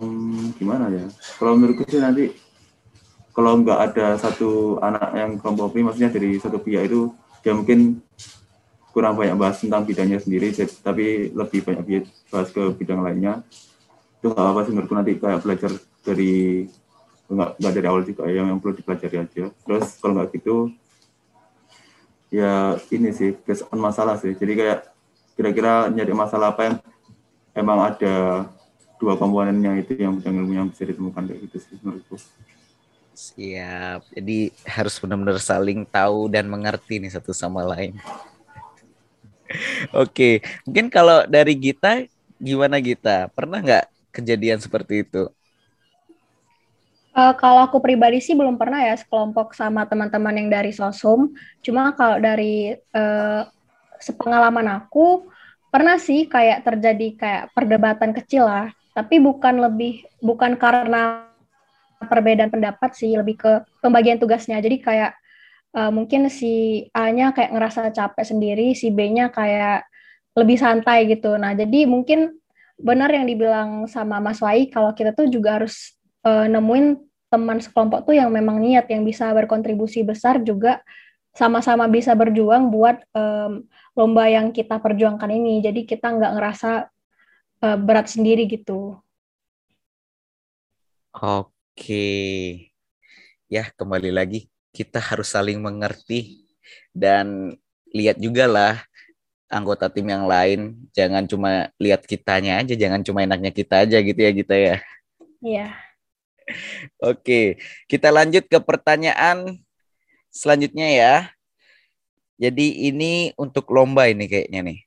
hmm, 0.00 0.58
gimana 0.58 0.90
ya? 0.90 1.06
Kalau 1.38 1.58
menurutku 1.58 1.86
sih 1.86 2.00
nanti 2.02 2.34
kalau 3.34 3.58
nggak 3.58 3.80
ada 3.90 4.14
satu 4.14 4.78
anak 4.78 5.10
yang 5.18 5.30
kelompok 5.42 5.74
maksudnya 5.74 6.10
dari 6.14 6.38
satu 6.38 6.62
pihak 6.62 6.86
itu 6.86 7.10
dia 7.42 7.50
mungkin 7.50 7.98
kurang 8.94 9.18
banyak 9.18 9.34
bahas 9.34 9.58
tentang 9.58 9.82
bidangnya 9.82 10.22
sendiri 10.22 10.54
tapi 10.80 11.34
lebih 11.34 11.66
banyak 11.66 12.06
bahas 12.30 12.48
ke 12.54 12.62
bidang 12.78 13.02
lainnya. 13.02 13.42
Itu 14.22 14.30
nggak 14.30 14.46
apa 14.54 14.60
sih 14.62 14.72
menurutku 14.72 14.94
nanti 14.94 15.12
kayak 15.18 15.42
belajar 15.42 15.70
dari 16.06 16.64
nggak 17.26 17.50
nggak 17.58 17.72
dari 17.74 17.86
awal 17.90 18.02
juga 18.06 18.22
yang 18.30 18.46
yang 18.54 18.58
perlu 18.62 18.78
dipelajari 18.78 19.16
aja. 19.18 19.44
Terus 19.50 19.86
kalau 19.98 20.12
nggak 20.16 20.30
gitu 20.38 20.70
ya 22.30 22.78
ini 22.94 23.10
sih 23.10 23.34
kesan 23.42 23.78
masalah 23.82 24.14
sih. 24.22 24.38
Jadi 24.38 24.52
kayak 24.54 24.80
kira-kira 25.34 25.90
nyari 25.90 26.14
masalah 26.14 26.54
apa 26.54 26.62
yang 26.70 26.76
emang 27.58 27.78
ada 27.82 28.46
dua 29.04 29.20
komponennya 29.20 29.76
itu 29.84 30.00
yang 30.00 30.16
bidang 30.16 30.40
ilmu 30.40 30.52
yang 30.56 30.68
bisa 30.72 30.88
ditemukan 30.88 31.22
kayak 31.28 31.40
gitu 31.44 31.56
sih 31.60 31.76
menurutku 31.84 32.16
Siap. 33.14 34.10
Jadi 34.10 34.50
harus 34.66 34.98
benar-benar 34.98 35.38
saling 35.38 35.86
tahu 35.86 36.26
dan 36.26 36.50
mengerti 36.50 36.98
nih 36.98 37.14
satu 37.14 37.30
sama 37.30 37.62
lain. 37.62 37.94
Oke, 40.02 40.42
mungkin 40.66 40.90
kalau 40.90 41.22
dari 41.30 41.54
Gita, 41.54 42.10
gimana 42.42 42.82
Gita? 42.82 43.30
Pernah 43.30 43.62
nggak 43.62 43.86
kejadian 44.10 44.58
seperti 44.58 45.06
itu? 45.06 45.30
Uh, 47.14 47.30
kalau 47.38 47.62
aku 47.62 47.78
pribadi 47.78 48.18
sih 48.18 48.34
belum 48.34 48.58
pernah 48.58 48.82
ya 48.82 48.98
sekelompok 48.98 49.54
sama 49.54 49.86
teman-teman 49.86 50.34
yang 50.34 50.50
dari 50.50 50.74
sosum. 50.74 51.30
Cuma 51.62 51.94
kalau 51.94 52.18
dari 52.18 52.74
uh, 52.90 53.46
sepengalaman 54.02 54.82
aku 54.82 55.30
pernah 55.70 55.94
sih 56.02 56.26
kayak 56.26 56.66
terjadi 56.66 57.08
kayak 57.14 57.44
perdebatan 57.54 58.10
kecil 58.10 58.50
lah. 58.50 58.74
Tapi 58.94 59.18
bukan 59.18 59.58
lebih 59.58 60.06
bukan 60.22 60.54
karena 60.54 61.26
perbedaan 62.06 62.52
pendapat 62.52 62.94
sih 62.94 63.12
lebih 63.18 63.36
ke 63.42 63.52
pembagian 63.82 64.22
tugasnya. 64.22 64.62
Jadi 64.62 64.78
kayak 64.78 65.18
uh, 65.74 65.90
mungkin 65.90 66.30
si 66.30 66.86
A-nya 66.94 67.34
kayak 67.34 67.52
ngerasa 67.52 67.90
capek 67.90 68.24
sendiri 68.24 68.72
si 68.78 68.94
B-nya 68.94 69.34
kayak 69.34 69.84
lebih 70.38 70.58
santai 70.58 71.10
gitu. 71.10 71.34
Nah 71.34 71.52
jadi 71.58 71.90
mungkin 71.90 72.38
benar 72.78 73.10
yang 73.10 73.26
dibilang 73.26 73.86
sama 73.86 74.18
Mas 74.18 74.42
Wai 74.42 74.66
kalau 74.66 74.90
kita 74.94 75.14
tuh 75.14 75.30
juga 75.30 75.62
harus 75.62 75.94
uh, 76.26 76.46
nemuin 76.50 76.98
teman 77.30 77.58
sekelompok 77.58 78.06
tuh 78.06 78.14
yang 78.14 78.30
memang 78.30 78.62
niat 78.62 78.86
yang 78.90 79.02
bisa 79.02 79.30
berkontribusi 79.34 80.06
besar 80.06 80.38
juga 80.42 80.82
sama-sama 81.34 81.90
bisa 81.90 82.14
berjuang 82.14 82.70
buat 82.70 83.02
um, 83.10 83.66
lomba 83.98 84.30
yang 84.30 84.54
kita 84.54 84.78
perjuangkan 84.78 85.30
ini. 85.34 85.58
Jadi 85.58 85.82
kita 85.82 86.14
nggak 86.14 86.32
ngerasa 86.38 86.93
uh, 87.64 87.78
berat 87.80 88.12
sendiri 88.12 88.44
gitu. 88.44 89.00
Oke. 91.16 92.04
Ya, 93.48 93.72
kembali 93.72 94.12
lagi 94.12 94.52
kita 94.74 95.00
harus 95.00 95.32
saling 95.32 95.62
mengerti 95.62 96.44
dan 96.92 97.56
lihat 97.94 98.18
juga 98.18 98.44
lah 98.50 98.74
anggota 99.48 99.88
tim 99.88 100.04
yang 100.04 100.28
lain. 100.28 100.76
Jangan 100.92 101.24
cuma 101.24 101.70
lihat 101.80 102.04
kitanya 102.04 102.60
aja, 102.60 102.74
jangan 102.76 103.00
cuma 103.00 103.24
enaknya 103.24 103.54
kita 103.54 103.86
aja 103.86 103.96
gitu 104.02 104.20
ya 104.20 104.32
kita 104.34 104.54
ya. 104.54 104.76
Iya. 105.40 105.68
Oke, 107.00 107.56
kita 107.88 108.12
lanjut 108.12 108.44
ke 108.44 108.58
pertanyaan 108.60 109.56
selanjutnya 110.28 110.88
ya. 110.92 111.14
Jadi 112.34 112.90
ini 112.90 113.30
untuk 113.38 113.70
lomba 113.70 114.10
ini 114.10 114.26
kayaknya 114.26 114.60
nih 114.66 114.78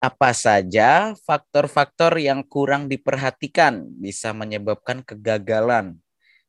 apa 0.00 0.32
saja 0.32 1.12
faktor-faktor 1.28 2.16
yang 2.16 2.40
kurang 2.40 2.88
diperhatikan 2.88 3.84
bisa 4.00 4.32
menyebabkan 4.32 5.04
kegagalan 5.04 6.00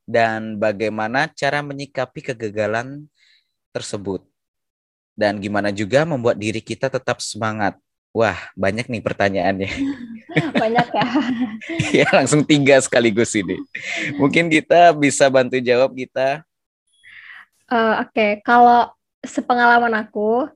dan 0.08 0.56
bagaimana 0.56 1.28
cara 1.36 1.60
menyikapi 1.60 2.32
kegagalan 2.32 3.12
tersebut 3.76 4.24
dan 5.20 5.38
gimana 5.44 5.70
juga 5.76 6.08
membuat 6.08 6.40
diri 6.40 6.64
kita 6.64 6.88
tetap 6.88 7.20
semangat. 7.20 7.76
Wah, 8.12 8.36
banyak 8.60 8.92
nih 8.92 9.00
pertanyaannya. 9.00 9.72
Banyak 10.62 10.88
ya. 10.92 11.08
ya, 12.04 12.08
langsung 12.12 12.44
tiga 12.44 12.76
sekaligus 12.84 13.32
ini. 13.40 13.56
Mungkin 14.20 14.52
kita 14.52 14.92
bisa 14.92 15.32
bantu 15.32 15.60
jawab 15.64 15.96
kita. 15.96 16.44
Uh, 17.72 18.04
Oke, 18.04 18.12
okay. 18.12 18.32
kalau 18.44 18.92
sepengalaman 19.24 19.96
aku, 19.96 20.52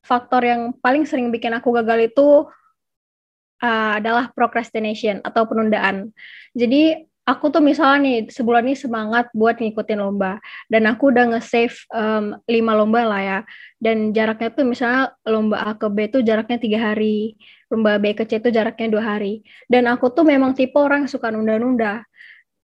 faktor 0.00 0.42
yang 0.44 0.72
paling 0.80 1.04
sering 1.04 1.28
bikin 1.28 1.52
aku 1.52 1.70
gagal 1.76 2.12
itu 2.12 2.48
uh, 3.62 3.92
adalah 4.00 4.32
procrastination 4.32 5.20
atau 5.22 5.44
penundaan. 5.46 6.10
Jadi 6.56 7.06
aku 7.28 7.52
tuh 7.52 7.62
misalnya 7.62 7.98
nih 8.02 8.18
sebulan 8.32 8.66
ini 8.66 8.74
semangat 8.74 9.30
buat 9.36 9.60
ngikutin 9.60 10.00
lomba 10.02 10.42
dan 10.66 10.88
aku 10.90 11.14
udah 11.14 11.36
nge-save 11.36 11.76
um, 11.94 12.34
lima 12.48 12.72
lomba 12.74 13.06
lah 13.06 13.22
ya. 13.22 13.38
Dan 13.78 14.10
jaraknya 14.10 14.50
tuh 14.50 14.66
misalnya 14.66 15.14
lomba 15.28 15.62
A 15.62 15.72
ke 15.78 15.86
B 15.86 16.10
tuh 16.10 16.24
jaraknya 16.26 16.58
tiga 16.58 16.92
hari 16.92 17.38
lomba 17.70 18.02
B 18.02 18.18
ke 18.18 18.26
C 18.26 18.42
tuh 18.42 18.50
jaraknya 18.50 18.90
dua 18.90 19.16
hari. 19.16 19.46
Dan 19.70 19.86
aku 19.86 20.10
tuh 20.10 20.26
memang 20.26 20.56
tipe 20.56 20.74
orang 20.74 21.06
yang 21.06 21.12
suka 21.12 21.30
nunda-nunda. 21.30 22.02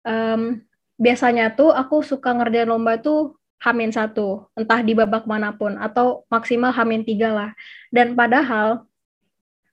Um, 0.04 0.64
biasanya 0.96 1.52
tuh 1.52 1.74
aku 1.74 2.00
suka 2.00 2.32
ngerjain 2.32 2.70
lomba 2.70 2.96
tuh 3.02 3.36
Hamin 3.62 3.90
satu, 3.94 4.50
entah 4.58 4.80
di 4.84 4.92
babak 4.92 5.24
mana 5.24 5.54
pun, 5.56 5.76
atau 5.80 6.26
maksimal 6.28 6.74
Hamin 6.74 7.06
tiga 7.06 7.32
lah. 7.32 7.50
Dan 7.88 8.12
padahal, 8.12 8.84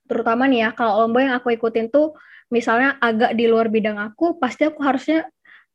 terutama 0.08 0.48
nih 0.48 0.66
ya, 0.66 0.70
kalau 0.72 1.04
lomba 1.04 1.20
yang 1.24 1.34
aku 1.36 1.52
ikutin 1.52 1.92
tuh, 1.92 2.16
misalnya 2.48 2.96
agak 3.00 3.36
di 3.36 3.48
luar 3.48 3.68
bidang 3.68 4.00
aku, 4.00 4.36
pasti 4.40 4.68
aku 4.68 4.80
harusnya 4.80 5.28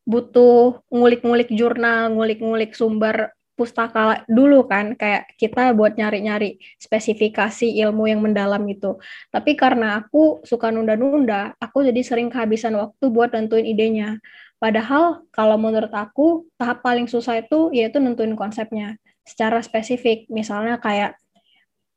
butuh 0.08 0.80
ngulik-ngulik 0.88 1.52
jurnal, 1.52 2.16
ngulik-ngulik 2.16 2.72
sumber 2.74 3.36
pustaka 3.58 4.22
dulu 4.30 4.70
kan 4.70 4.94
kayak 4.94 5.34
kita 5.34 5.74
buat 5.74 5.98
nyari-nyari 5.98 6.62
spesifikasi 6.78 7.74
ilmu 7.82 8.06
yang 8.06 8.22
mendalam 8.22 8.62
gitu. 8.70 9.02
Tapi 9.34 9.58
karena 9.58 9.98
aku 10.06 10.46
suka 10.46 10.70
nunda-nunda, 10.70 11.58
aku 11.58 11.82
jadi 11.82 11.98
sering 12.06 12.30
kehabisan 12.30 12.78
waktu 12.78 13.10
buat 13.10 13.34
nentuin 13.34 13.66
idenya. 13.66 14.22
Padahal 14.58 15.22
kalau 15.30 15.58
menurut 15.62 15.94
aku 15.94 16.50
tahap 16.58 16.82
paling 16.82 17.06
susah 17.06 17.42
itu 17.42 17.70
yaitu 17.70 18.02
nentuin 18.02 18.34
konsepnya 18.34 18.98
secara 19.22 19.62
spesifik. 19.62 20.26
Misalnya 20.34 20.82
kayak 20.82 21.14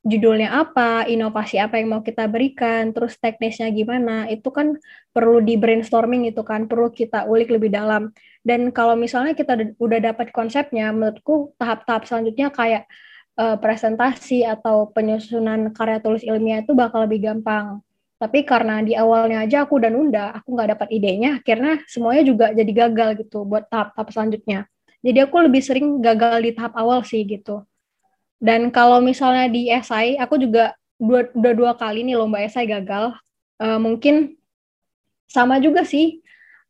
judulnya 0.01 0.49
apa, 0.65 1.05
inovasi 1.05 1.61
apa 1.61 1.77
yang 1.77 1.93
mau 1.93 2.01
kita 2.01 2.25
berikan, 2.25 2.89
terus 2.89 3.17
teknisnya 3.21 3.69
gimana, 3.69 4.25
itu 4.33 4.49
kan 4.49 4.73
perlu 5.13 5.41
di 5.45 5.61
brainstorming 5.61 6.25
itu 6.25 6.41
kan, 6.41 6.65
perlu 6.65 6.89
kita 6.89 7.29
ulik 7.29 7.53
lebih 7.53 7.69
dalam. 7.69 8.09
Dan 8.41 8.73
kalau 8.73 8.97
misalnya 8.97 9.37
kita 9.37 9.77
udah 9.77 9.99
dapat 10.01 10.33
konsepnya, 10.33 10.89
menurutku 10.89 11.53
tahap-tahap 11.61 12.09
selanjutnya 12.09 12.49
kayak 12.49 12.89
uh, 13.37 13.61
presentasi 13.61 14.41
atau 14.41 14.89
penyusunan 14.89 15.69
karya 15.69 16.01
tulis 16.01 16.25
ilmiah 16.25 16.65
itu 16.65 16.73
bakal 16.73 17.05
lebih 17.05 17.21
gampang. 17.29 17.85
Tapi 18.21 18.45
karena 18.45 18.85
di 18.85 18.93
awalnya 18.93 19.41
aja 19.41 19.65
aku 19.65 19.81
udah 19.81 19.89
nunda, 19.89 20.29
aku 20.29 20.53
nggak 20.53 20.77
dapat 20.77 20.87
idenya, 20.93 21.41
akhirnya 21.41 21.81
semuanya 21.89 22.21
juga 22.21 22.45
jadi 22.53 22.69
gagal 22.85 23.25
gitu 23.25 23.41
buat 23.49 23.65
tahap-tahap 23.65 24.13
selanjutnya. 24.13 24.69
Jadi 25.01 25.19
aku 25.25 25.41
lebih 25.41 25.65
sering 25.65 25.97
gagal 25.97 26.45
di 26.45 26.53
tahap 26.53 26.77
awal 26.77 27.01
sih 27.01 27.25
gitu. 27.25 27.65
Dan 28.37 28.69
kalau 28.69 29.01
misalnya 29.01 29.49
di 29.49 29.73
esai, 29.73 30.21
aku 30.21 30.37
juga 30.37 30.77
dua, 31.01 31.33
udah 31.33 31.53
dua 31.57 31.71
kali 31.73 32.05
nih 32.05 32.13
lomba 32.13 32.45
esai 32.45 32.69
gagal. 32.69 33.17
Uh, 33.57 33.81
mungkin 33.81 34.37
sama 35.25 35.57
juga 35.57 35.81
sih. 35.81 36.21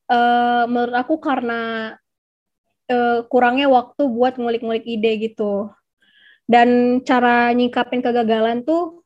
Uh, 0.07 0.63
menurut 0.71 0.95
aku 0.95 1.19
karena 1.19 1.95
uh, 2.87 3.27
kurangnya 3.27 3.67
waktu 3.67 4.07
buat 4.07 4.39
ngulik-ngulik 4.39 4.87
ide 4.87 5.19
gitu. 5.19 5.67
Dan 6.47 6.99
cara 7.03 7.51
nyikapin 7.51 7.99
kegagalan 7.99 8.63
tuh 8.63 9.00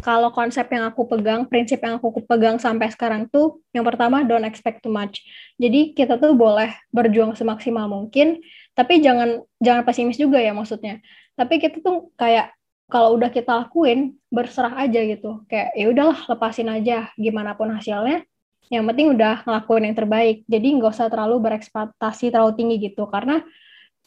kalau 0.00 0.30
konsep 0.32 0.66
yang 0.70 0.88
aku 0.88 1.04
pegang, 1.06 1.44
prinsip 1.46 1.82
yang 1.82 1.98
aku 1.98 2.22
pegang 2.24 2.56
sampai 2.56 2.88
sekarang 2.90 3.26
tuh, 3.28 3.60
yang 3.74 3.84
pertama 3.84 4.24
don't 4.24 4.46
expect 4.46 4.82
too 4.82 4.92
much. 4.92 5.22
Jadi 5.58 5.92
kita 5.92 6.16
tuh 6.16 6.32
boleh 6.34 6.72
berjuang 6.94 7.34
semaksimal 7.34 7.86
mungkin, 7.90 8.40
tapi 8.72 9.02
jangan 9.02 9.42
jangan 9.58 9.82
pesimis 9.82 10.16
juga 10.16 10.38
ya 10.38 10.54
maksudnya. 10.54 11.02
Tapi 11.34 11.62
kita 11.62 11.82
tuh 11.82 12.10
kayak 12.18 12.54
kalau 12.88 13.20
udah 13.20 13.28
kita 13.28 13.52
lakuin 13.66 14.16
berserah 14.32 14.74
aja 14.80 15.00
gitu, 15.04 15.44
kayak 15.46 15.76
ya 15.76 15.86
udahlah 15.92 16.18
lepasin 16.26 16.68
aja 16.72 17.12
gimana 17.20 17.52
pun 17.52 17.68
hasilnya. 17.68 18.24
Yang 18.68 18.84
penting 18.92 19.06
udah 19.16 19.48
ngelakuin 19.48 19.84
yang 19.88 19.96
terbaik. 19.96 20.36
Jadi 20.44 20.68
nggak 20.76 20.92
usah 20.92 21.08
terlalu 21.08 21.40
berekspektasi 21.40 22.32
terlalu 22.32 22.52
tinggi 22.56 22.76
gitu, 22.92 23.08
karena 23.08 23.44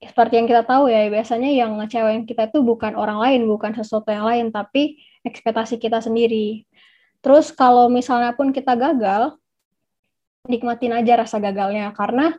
seperti 0.01 0.41
yang 0.41 0.49
kita 0.49 0.65
tahu 0.65 0.89
ya 0.89 1.05
biasanya 1.13 1.53
yang 1.53 1.77
ngecewain 1.77 2.25
kita 2.25 2.49
tuh 2.49 2.65
bukan 2.65 2.97
orang 2.97 3.21
lain, 3.21 3.45
bukan 3.45 3.77
sesuatu 3.77 4.09
yang 4.09 4.25
lain, 4.25 4.49
tapi 4.49 4.97
ekspektasi 5.25 5.77
kita 5.77 6.01
sendiri. 6.01 6.65
Terus 7.21 7.53
kalau 7.53 7.87
misalnya 7.87 8.33
pun 8.33 8.49
kita 8.49 8.73
gagal, 8.73 9.37
nikmatin 10.49 10.97
aja 10.97 11.21
rasa 11.21 11.37
gagalnya 11.37 11.93
karena 11.93 12.33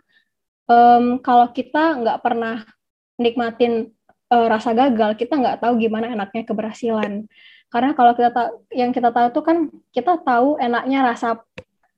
um, 0.66 1.22
kalau 1.22 1.46
kita 1.54 2.02
nggak 2.02 2.18
pernah 2.18 2.66
nikmatin 3.14 3.94
uh, 4.34 4.46
rasa 4.50 4.74
gagal, 4.74 5.14
kita 5.14 5.38
nggak 5.38 5.62
tahu 5.62 5.78
gimana 5.78 6.10
enaknya 6.10 6.42
keberhasilan. 6.42 7.30
Karena 7.70 7.96
kalau 7.96 8.12
kita 8.12 8.52
yang 8.74 8.90
kita 8.90 9.14
tahu 9.14 9.32
itu 9.32 9.40
kan 9.40 9.56
kita 9.94 10.18
tahu 10.20 10.58
enaknya 10.58 11.14
rasa 11.14 11.40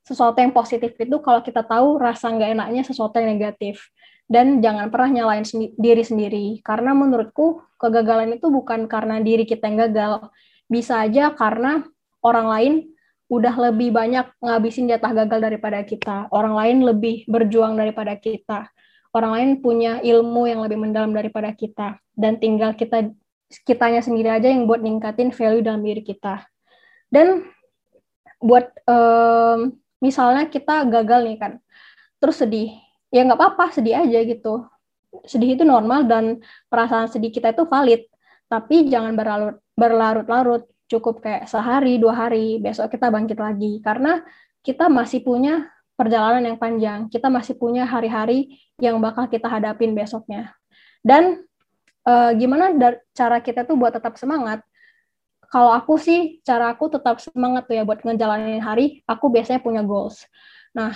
sesuatu 0.04 0.36
yang 0.36 0.52
positif 0.52 0.92
itu 1.00 1.16
kalau 1.24 1.40
kita 1.40 1.64
tahu 1.64 1.96
rasa 1.96 2.28
nggak 2.28 2.50
enaknya 2.52 2.82
sesuatu 2.84 3.16
yang 3.18 3.32
negatif. 3.40 3.90
dan 4.24 4.64
jangan 4.64 4.88
pernah 4.88 5.20
nyalain 5.20 5.44
sendi 5.44 5.76
diri 5.76 6.00
sendiri 6.00 6.46
karena 6.64 6.96
menurutku 6.96 7.60
kegagalan 7.76 8.32
itu 8.32 8.48
bukan 8.48 8.88
karena 8.88 9.20
diri 9.20 9.44
kita 9.44 9.68
yang 9.68 9.84
gagal 9.84 10.32
bisa 10.68 11.04
aja 11.04 11.32
karena 11.34 11.84
orang 12.24 12.46
lain 12.48 12.74
udah 13.28 13.54
lebih 13.70 13.90
banyak 13.90 14.26
ngabisin 14.38 14.88
jatah 14.88 15.12
gagal 15.24 15.40
daripada 15.40 15.80
kita. 15.82 16.28
Orang 16.30 16.54
lain 16.54 16.84
lebih 16.84 17.24
berjuang 17.26 17.74
daripada 17.74 18.14
kita. 18.14 18.68
Orang 19.14 19.32
lain 19.34 19.50
punya 19.62 20.02
ilmu 20.02 20.50
yang 20.50 20.60
lebih 20.60 20.78
mendalam 20.78 21.14
daripada 21.14 21.50
kita. 21.54 21.98
Dan 22.12 22.38
tinggal 22.38 22.76
kita 22.76 23.10
kitanya 23.64 24.02
sendiri 24.02 24.30
aja 24.30 24.50
yang 24.50 24.66
buat 24.68 24.82
ningkatin 24.82 25.32
value 25.32 25.64
dalam 25.64 25.82
diri 25.82 26.02
kita. 26.04 26.44
Dan 27.08 27.48
buat 28.42 28.70
um, 28.84 29.72
misalnya 30.04 30.50
kita 30.50 30.84
gagal 30.84 31.24
nih 31.24 31.38
kan 31.40 31.52
terus 32.20 32.40
sedih. 32.40 32.76
Ya 33.08 33.22
nggak 33.24 33.38
apa-apa 33.38 33.72
sedih 33.72 34.04
aja 34.04 34.20
gitu. 34.20 34.66
Sedih 35.24 35.54
itu 35.54 35.62
normal 35.62 36.10
dan 36.10 36.42
perasaan 36.66 37.06
sedih 37.06 37.30
kita 37.30 37.54
itu 37.54 37.64
valid 37.70 38.10
tapi 38.54 38.86
jangan 38.86 39.18
berlarut 39.18 39.58
berlarut-larut. 39.74 40.62
Cukup 40.86 41.18
kayak 41.18 41.50
sehari 41.50 41.98
dua 41.98 42.14
hari 42.14 42.62
besok 42.62 42.94
kita 42.94 43.10
bangkit 43.10 43.40
lagi. 43.42 43.82
Karena 43.82 44.22
kita 44.62 44.86
masih 44.86 45.26
punya 45.26 45.66
perjalanan 45.98 46.54
yang 46.54 46.58
panjang. 46.60 47.10
Kita 47.10 47.26
masih 47.26 47.58
punya 47.58 47.82
hari-hari 47.82 48.62
yang 48.78 49.02
bakal 49.02 49.26
kita 49.26 49.50
hadapin 49.50 49.90
besoknya. 49.90 50.54
Dan 51.02 51.42
uh, 52.06 52.30
gimana 52.38 52.70
cara 53.10 53.42
kita 53.42 53.66
tuh 53.66 53.74
buat 53.74 53.90
tetap 53.90 54.14
semangat? 54.14 54.62
Kalau 55.50 55.74
aku 55.74 55.98
sih 55.98 56.38
cara 56.46 56.70
aku 56.70 56.90
tetap 56.94 57.18
semangat 57.18 57.66
tuh 57.66 57.74
ya 57.78 57.82
buat 57.82 58.02
ngejalanin 58.02 58.62
hari 58.62 59.02
aku 59.06 59.34
biasanya 59.34 59.62
punya 59.62 59.82
goals. 59.82 60.22
Nah 60.74 60.94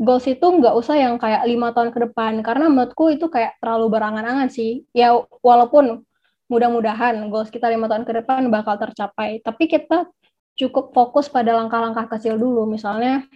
goals 0.00 0.24
itu 0.24 0.44
nggak 0.44 0.74
usah 0.76 0.96
yang 0.96 1.20
kayak 1.20 1.44
lima 1.44 1.76
tahun 1.76 1.92
ke 1.92 2.00
depan. 2.08 2.40
Karena 2.40 2.72
menurutku 2.72 3.12
itu 3.12 3.28
kayak 3.28 3.60
terlalu 3.60 3.92
berangan-angan 3.92 4.48
sih. 4.48 4.88
Ya 4.96 5.12
walaupun 5.44 6.06
mudah-mudahan 6.54 7.18
goals 7.26 7.50
kita 7.50 7.66
lima 7.66 7.90
tahun 7.90 8.06
ke 8.06 8.22
depan 8.22 8.46
bakal 8.46 8.78
tercapai. 8.78 9.42
Tapi 9.42 9.64
kita 9.66 10.06
cukup 10.54 10.94
fokus 10.94 11.26
pada 11.26 11.50
langkah-langkah 11.58 12.06
kecil 12.14 12.38
dulu. 12.38 12.70
Misalnya 12.70 13.26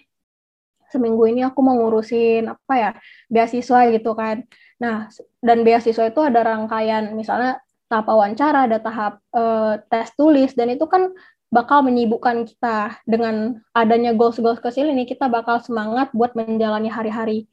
seminggu 0.89 1.29
ini 1.29 1.45
aku 1.45 1.61
mau 1.61 1.77
ngurusin 1.77 2.49
apa 2.49 2.75
ya 2.79 2.91
beasiswa 3.27 3.91
gitu 3.91 4.15
kan. 4.15 4.47
Nah 4.79 5.11
dan 5.43 5.67
beasiswa 5.67 6.09
itu 6.09 6.21
ada 6.23 6.41
rangkaian 6.47 7.13
misalnya 7.13 7.61
tahap 7.91 8.07
wawancara 8.09 8.69
ada 8.71 8.79
tahap 8.79 9.21
uh, 9.33 9.81
tes 9.89 10.13
tulis 10.15 10.53
dan 10.55 10.71
itu 10.73 10.87
kan 10.87 11.11
bakal 11.53 11.85
menyibukkan 11.85 12.45
kita. 12.49 13.01
Dengan 13.05 13.61
adanya 13.73 14.13
goals-goals 14.15 14.63
kecil 14.63 14.89
ini 14.93 15.05
kita 15.09 15.27
bakal 15.29 15.61
semangat 15.61 16.13
buat 16.15 16.33
menjalani 16.37 16.89
hari-hari 16.89 17.49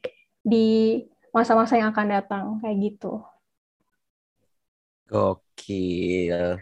di 0.45 1.01
masa-masa 1.35 1.75
yang 1.79 1.91
akan 1.91 2.07
datang. 2.07 2.45
Kayak 2.63 2.77
gitu. 2.93 3.23
Gokil. 5.05 6.57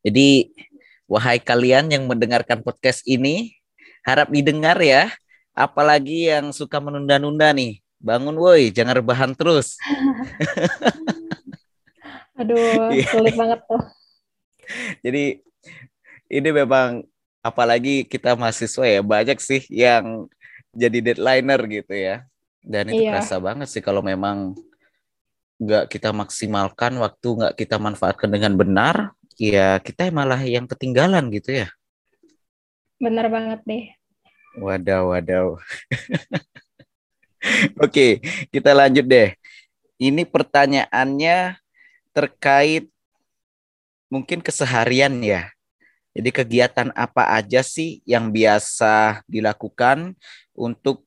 Jadi 0.00 0.28
wahai 1.06 1.38
kalian 1.38 1.92
yang 1.92 2.08
mendengarkan 2.08 2.64
podcast 2.64 3.04
ini 3.04 3.52
harap 4.06 4.32
didengar 4.32 4.80
ya. 4.80 5.12
Apalagi 5.56 6.28
yang 6.28 6.52
suka 6.52 6.80
menunda-nunda 6.80 7.52
nih. 7.56 7.80
Bangun 7.96 8.36
woi, 8.36 8.68
jangan 8.70 9.00
rebahan 9.00 9.32
terus. 9.32 9.80
Aduh, 12.40 12.92
sulit 13.08 13.32
banget 13.40 13.60
tuh. 13.64 13.82
Jadi 15.00 15.40
ini 16.28 16.48
memang 16.52 17.06
apalagi 17.40 18.04
kita 18.04 18.34
mahasiswa 18.34 18.84
ya 18.84 19.00
banyak 19.00 19.38
sih 19.38 19.62
yang 19.70 20.26
jadi 20.74 21.12
deadlineer 21.12 21.62
gitu 21.80 21.94
ya 21.94 22.26
dan 22.66 22.90
itu 22.90 23.06
iya. 23.06 23.16
kerasa 23.16 23.38
banget 23.38 23.70
sih 23.70 23.78
kalau 23.78 24.02
memang 24.02 24.58
nggak 25.56 25.88
kita 25.88 26.12
maksimalkan 26.12 27.00
waktu 27.00 27.28
nggak 27.32 27.54
kita 27.56 27.80
manfaatkan 27.80 28.28
dengan 28.28 28.52
benar 28.60 29.16
ya 29.40 29.80
kita 29.80 30.08
malah 30.12 30.40
yang 30.44 30.68
ketinggalan 30.68 31.28
gitu 31.32 31.64
ya. 31.64 31.68
Benar 32.96 33.28
banget 33.28 33.60
deh. 33.64 33.84
Wadaw 34.56 35.12
wadaw. 35.12 35.60
Oke 37.84 38.20
kita 38.52 38.72
lanjut 38.72 39.04
deh. 39.04 39.32
Ini 39.96 40.28
pertanyaannya 40.28 41.56
terkait 42.12 42.88
mungkin 44.12 44.40
keseharian 44.44 45.20
ya. 45.24 45.48
Jadi 46.16 46.32
kegiatan 46.32 46.88
apa 46.96 47.28
aja 47.36 47.60
sih 47.60 48.00
yang 48.08 48.32
biasa 48.32 49.20
dilakukan 49.28 50.16
untuk 50.56 51.04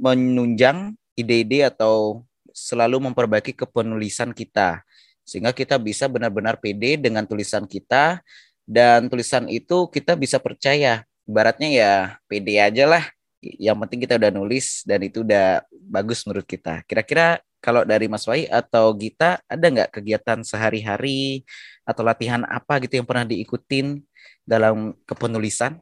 menunjang 0.00 0.96
ide-ide 1.12 1.68
atau 1.68 2.24
selalu 2.52 3.10
memperbaiki 3.10 3.56
kepenulisan 3.56 4.30
kita 4.36 4.84
sehingga 5.22 5.50
kita 5.54 5.78
bisa 5.78 6.06
benar-benar 6.06 6.58
pede 6.58 6.98
dengan 6.98 7.24
tulisan 7.26 7.66
kita 7.66 8.20
dan 8.66 9.10
tulisan 9.10 9.46
itu 9.50 9.90
kita 9.90 10.14
bisa 10.14 10.38
percaya 10.38 11.02
ibaratnya 11.26 11.68
ya 11.70 11.92
pede 12.30 12.58
aja 12.58 12.84
lah 12.86 13.04
yang 13.42 13.74
penting 13.82 14.06
kita 14.06 14.18
udah 14.18 14.30
nulis 14.30 14.86
dan 14.86 15.02
itu 15.02 15.26
udah 15.26 15.66
bagus 15.90 16.22
menurut 16.26 16.46
kita 16.46 16.82
kira-kira 16.86 17.42
kalau 17.62 17.86
dari 17.86 18.10
Mas 18.10 18.26
Wai 18.26 18.50
atau 18.50 18.90
Gita 18.98 19.38
ada 19.46 19.66
nggak 19.70 19.94
kegiatan 19.94 20.42
sehari-hari 20.42 21.46
atau 21.86 22.02
latihan 22.02 22.42
apa 22.50 22.82
gitu 22.82 22.98
yang 22.98 23.06
pernah 23.06 23.22
diikutin 23.22 24.02
dalam 24.42 24.98
kepenulisan? 25.06 25.78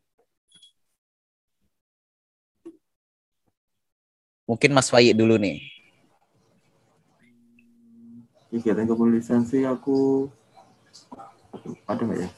Mungkin 4.44 4.76
Mas 4.76 4.92
Faye 4.92 5.16
dulu 5.16 5.40
nih. 5.40 5.79
Kegiatan 8.50 8.86
kepenulisan 8.86 9.46
sih 9.46 9.62
aku 9.62 10.26
ada 11.86 12.02
nggak 12.02 12.20
ya? 12.20 12.28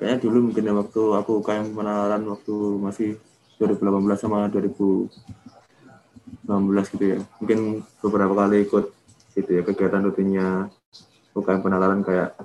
Kayaknya 0.00 0.18
dulu 0.24 0.38
mungkin 0.50 0.64
ya 0.66 0.72
waktu 0.74 1.02
aku 1.14 1.32
kayak 1.44 1.70
penalaran 1.76 2.24
waktu 2.26 2.54
masih 2.80 3.20
2018 3.60 4.16
sama 4.18 4.48
2019 4.48 5.12
gitu 6.96 7.04
ya. 7.04 7.18
Mungkin 7.38 7.84
beberapa 8.00 8.34
kali 8.34 8.64
ikut 8.64 8.86
gitu 9.32 9.50
ya 9.52 9.62
kegiatan 9.64 10.04
rutinnya 10.04 10.68
UKM 11.32 11.60
penalaran 11.64 12.04
kayak 12.04 12.36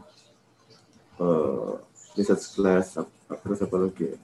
uh, 1.19 1.79
research 2.15 2.55
class 2.55 2.95
terus 3.27 3.59
apa 3.59 3.75
lagi 3.75 4.15
ya? 4.15 4.17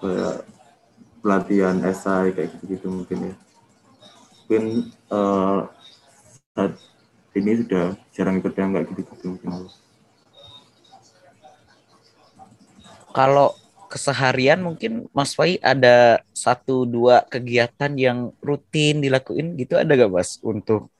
kayak 0.00 0.36
pelatihan 1.20 1.76
esai 1.84 2.32
kayak 2.32 2.48
gitu-gitu 2.56 2.88
mungkin 2.88 3.18
ya 3.32 3.34
mungkin 4.40 4.64
uh, 5.12 5.68
ini 7.36 7.64
sudah 7.64 7.94
jarang 8.14 8.38
ikut 8.40 8.54
yang 8.56 8.70
kayak 8.74 8.86
gitu-gitu 8.94 9.24
mungkin 9.36 9.50
kalau 13.10 13.54
keseharian 13.90 14.62
mungkin 14.62 15.10
Mas 15.10 15.34
Fai 15.34 15.58
ada 15.58 16.22
satu 16.30 16.86
dua 16.86 17.26
kegiatan 17.26 17.90
yang 17.98 18.30
rutin 18.38 19.02
dilakuin 19.02 19.58
gitu 19.58 19.74
ada 19.74 19.98
gak 19.98 20.14
Mas 20.14 20.38
untuk 20.46 20.90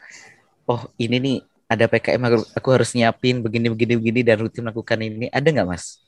oh 0.67 0.83
ini 0.99 1.17
nih 1.23 1.39
ada 1.71 1.87
PKM 1.87 2.23
aku 2.59 2.69
harus 2.75 2.91
nyiapin 2.99 3.39
begini 3.39 3.71
begini 3.71 3.95
begini 3.95 4.21
dan 4.27 4.43
rutin 4.43 4.67
melakukan 4.67 4.99
ini 4.99 5.31
ada 5.31 5.47
nggak 5.47 5.69
mas? 5.71 6.03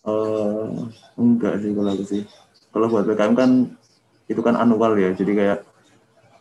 Uh, 0.00 0.88
enggak 1.20 1.60
sih 1.60 1.76
kalau 1.76 1.90
aku 1.92 2.04
sih. 2.08 2.22
Kalau 2.72 2.88
buat 2.88 3.04
PKM 3.04 3.36
kan 3.36 3.50
itu 4.24 4.40
kan 4.40 4.56
anual 4.56 4.96
ya, 4.96 5.12
jadi 5.12 5.32
kayak 5.36 5.58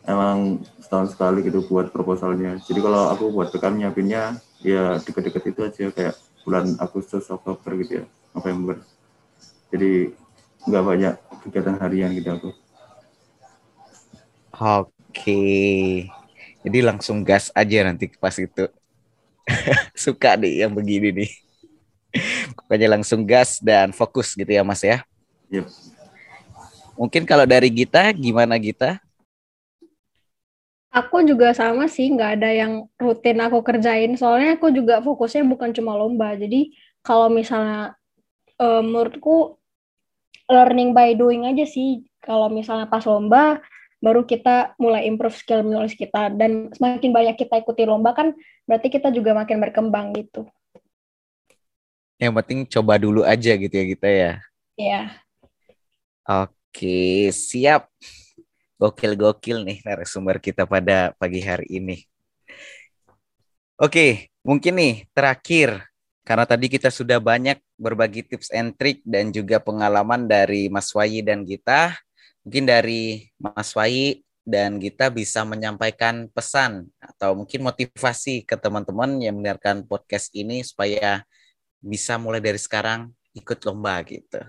emang 0.03 0.63
setahun 0.79 1.15
sekali 1.15 1.43
gitu 1.47 1.63
buat 1.67 1.91
proposalnya. 1.91 2.59
Jadi 2.63 2.79
kalau 2.83 3.11
aku 3.11 3.31
buat 3.31 3.51
PKM 3.51 3.75
nyiapinnya 3.79 4.37
ya 4.63 4.99
deket-deket 4.99 5.43
itu 5.55 5.59
aja 5.63 5.85
kayak 5.91 6.15
bulan 6.43 6.75
Agustus, 6.79 7.27
Oktober 7.31 7.71
gitu 7.79 8.03
ya, 8.03 8.05
November. 8.35 8.83
Jadi 9.71 10.11
nggak 10.67 10.83
banyak 10.83 11.13
kegiatan 11.47 11.77
harian 11.79 12.11
gitu 12.15 12.29
aku. 12.31 12.49
Oke. 14.53 14.91
Okay. 15.11 15.83
Jadi 16.63 16.79
langsung 16.79 17.27
gas 17.27 17.51
aja 17.51 17.83
nanti 17.83 18.07
pas 18.15 18.35
itu. 18.39 18.67
Suka 20.07 20.39
nih 20.39 20.63
yang 20.63 20.71
begini 20.71 21.11
nih. 21.11 21.31
Pokoknya 22.55 22.95
langsung 22.95 23.27
gas 23.27 23.59
dan 23.59 23.91
fokus 23.91 24.31
gitu 24.37 24.47
ya 24.47 24.63
Mas 24.63 24.79
ya. 24.79 25.03
Yep. 25.51 25.67
Mungkin 26.93 27.23
kalau 27.25 27.43
dari 27.43 27.67
Gita, 27.73 28.13
gimana 28.13 28.55
Gita? 28.61 29.01
Aku 30.93 31.25
juga 31.25 31.57
sama 31.57 31.89
sih, 31.89 32.13
nggak 32.13 32.31
ada 32.37 32.49
yang 32.53 32.85
rutin 33.01 33.41
aku 33.41 33.65
kerjain. 33.65 34.13
Soalnya 34.13 34.61
aku 34.61 34.69
juga 34.69 35.01
fokusnya 35.01 35.41
bukan 35.49 35.73
cuma 35.73 35.97
lomba. 35.97 36.37
Jadi 36.37 36.69
kalau 37.01 37.33
misalnya 37.33 37.97
uh, 38.61 38.81
menurutku 38.85 39.57
learning 40.45 40.93
by 40.93 41.17
doing 41.17 41.49
aja 41.49 41.65
sih. 41.65 42.05
Kalau 42.21 42.47
misalnya 42.47 42.85
pas 42.85 43.03
lomba, 43.09 43.59
baru 44.03 44.27
kita 44.27 44.75
mulai 44.77 45.07
improve 45.07 45.33
skill 45.33 45.63
menulis 45.63 45.95
kita 45.95 46.29
dan 46.35 46.69
semakin 46.75 47.15
banyak 47.15 47.35
kita 47.39 47.63
ikuti 47.63 47.87
lomba 47.87 48.11
kan 48.11 48.35
berarti 48.67 48.91
kita 48.91 49.07
juga 49.15 49.31
makin 49.31 49.63
berkembang 49.63 50.11
gitu. 50.13 50.43
Yang 52.19 52.33
penting 52.37 52.59
coba 52.67 52.99
dulu 52.99 53.23
aja 53.23 53.55
gitu 53.55 53.73
ya 53.73 53.85
kita 53.87 54.07
ya. 54.07 54.31
Iya. 54.75 55.01
Oke, 56.23 57.31
siap. 57.31 57.89
Gokil-gokil 58.83 59.63
nih 59.63 59.79
narasumber 59.87 60.43
kita 60.43 60.67
pada 60.67 61.15
pagi 61.15 61.39
hari 61.39 61.79
ini. 61.79 62.03
Oke, 63.79 64.27
mungkin 64.43 64.75
nih 64.75 65.07
terakhir 65.15 65.87
karena 66.27 66.43
tadi 66.43 66.67
kita 66.67 66.91
sudah 66.91 67.23
banyak 67.23 67.63
berbagi 67.79 68.27
tips 68.27 68.51
and 68.51 68.75
trik 68.75 68.99
dan 69.07 69.31
juga 69.31 69.63
pengalaman 69.63 70.27
dari 70.27 70.67
Mas 70.67 70.91
Wayi 70.91 71.23
dan 71.23 71.47
Gita. 71.47 71.95
Mungkin 72.43 72.67
dari 72.67 73.31
Mas 73.39 73.71
Wayi 73.71 74.19
dan 74.43 74.83
Gita 74.83 75.07
bisa 75.07 75.47
menyampaikan 75.47 76.27
pesan 76.27 76.91
atau 76.99 77.39
mungkin 77.39 77.63
motivasi 77.63 78.43
ke 78.43 78.59
teman-teman 78.59 79.15
yang 79.23 79.39
mendengarkan 79.39 79.87
podcast 79.87 80.27
ini 80.35 80.59
supaya 80.59 81.23
bisa 81.79 82.19
mulai 82.19 82.43
dari 82.43 82.59
sekarang 82.59 83.07
ikut 83.31 83.63
lomba 83.63 83.95
gitu. 84.03 84.43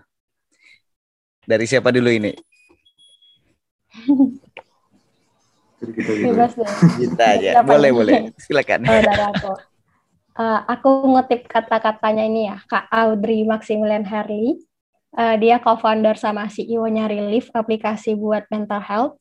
Dari 1.47 1.67
siapa 1.71 1.95
dulu 1.95 2.11
ini? 2.11 2.54
Bebas 5.85 6.53
deh. 6.57 6.71
Kita 7.05 7.25
aja. 7.37 7.51
Boleh, 7.61 7.91
boleh. 7.93 8.15
Silakan. 8.45 8.89
Oh, 8.89 9.01
dari 9.01 9.25
aku. 9.35 9.53
Uh, 10.35 10.61
aku 10.67 10.91
ngutip 11.15 11.47
kata-katanya 11.47 12.27
ini 12.27 12.51
ya, 12.51 12.59
Kak 12.67 12.91
Audrey 12.91 13.47
Maximilian 13.47 14.03
Harley. 14.03 14.59
Uh, 15.15 15.39
dia 15.39 15.63
co-founder 15.63 16.19
sama 16.19 16.51
CEO-nya 16.51 17.07
Relief, 17.07 17.47
aplikasi 17.55 18.19
buat 18.19 18.43
mental 18.51 18.83
health. 18.83 19.15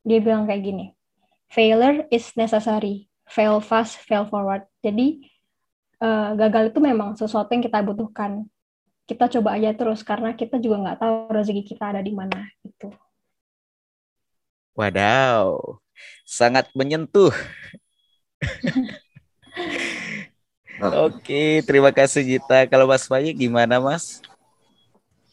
Dia 0.00 0.24
bilang 0.24 0.48
kayak 0.48 0.64
gini, 0.64 0.86
failure 1.52 2.08
is 2.08 2.32
necessary, 2.32 3.12
fail 3.28 3.60
fast, 3.60 4.00
fail 4.08 4.24
forward. 4.24 4.64
Jadi 4.80 5.28
uh, 6.00 6.32
gagal 6.32 6.72
itu 6.72 6.80
memang 6.80 7.12
sesuatu 7.12 7.52
yang 7.52 7.60
kita 7.60 7.84
butuhkan. 7.84 8.48
Kita 9.04 9.28
coba 9.28 9.60
aja 9.60 9.76
terus 9.76 10.00
karena 10.00 10.32
kita 10.32 10.56
juga 10.56 10.80
nggak 10.80 10.98
tahu 11.04 11.16
rezeki 11.28 11.76
kita 11.76 11.92
ada 11.92 12.00
di 12.00 12.16
mana. 12.16 12.48
Itu. 12.64 12.88
Wadaw, 14.74 15.78
sangat 16.26 16.66
menyentuh. 16.74 17.30
Oke, 21.06 21.62
terima 21.62 21.94
kasih 21.94 22.26
Gita. 22.26 22.66
Kalau 22.66 22.90
Mas 22.90 23.06
Bayi 23.06 23.30
gimana 23.30 23.78
Mas? 23.78 24.18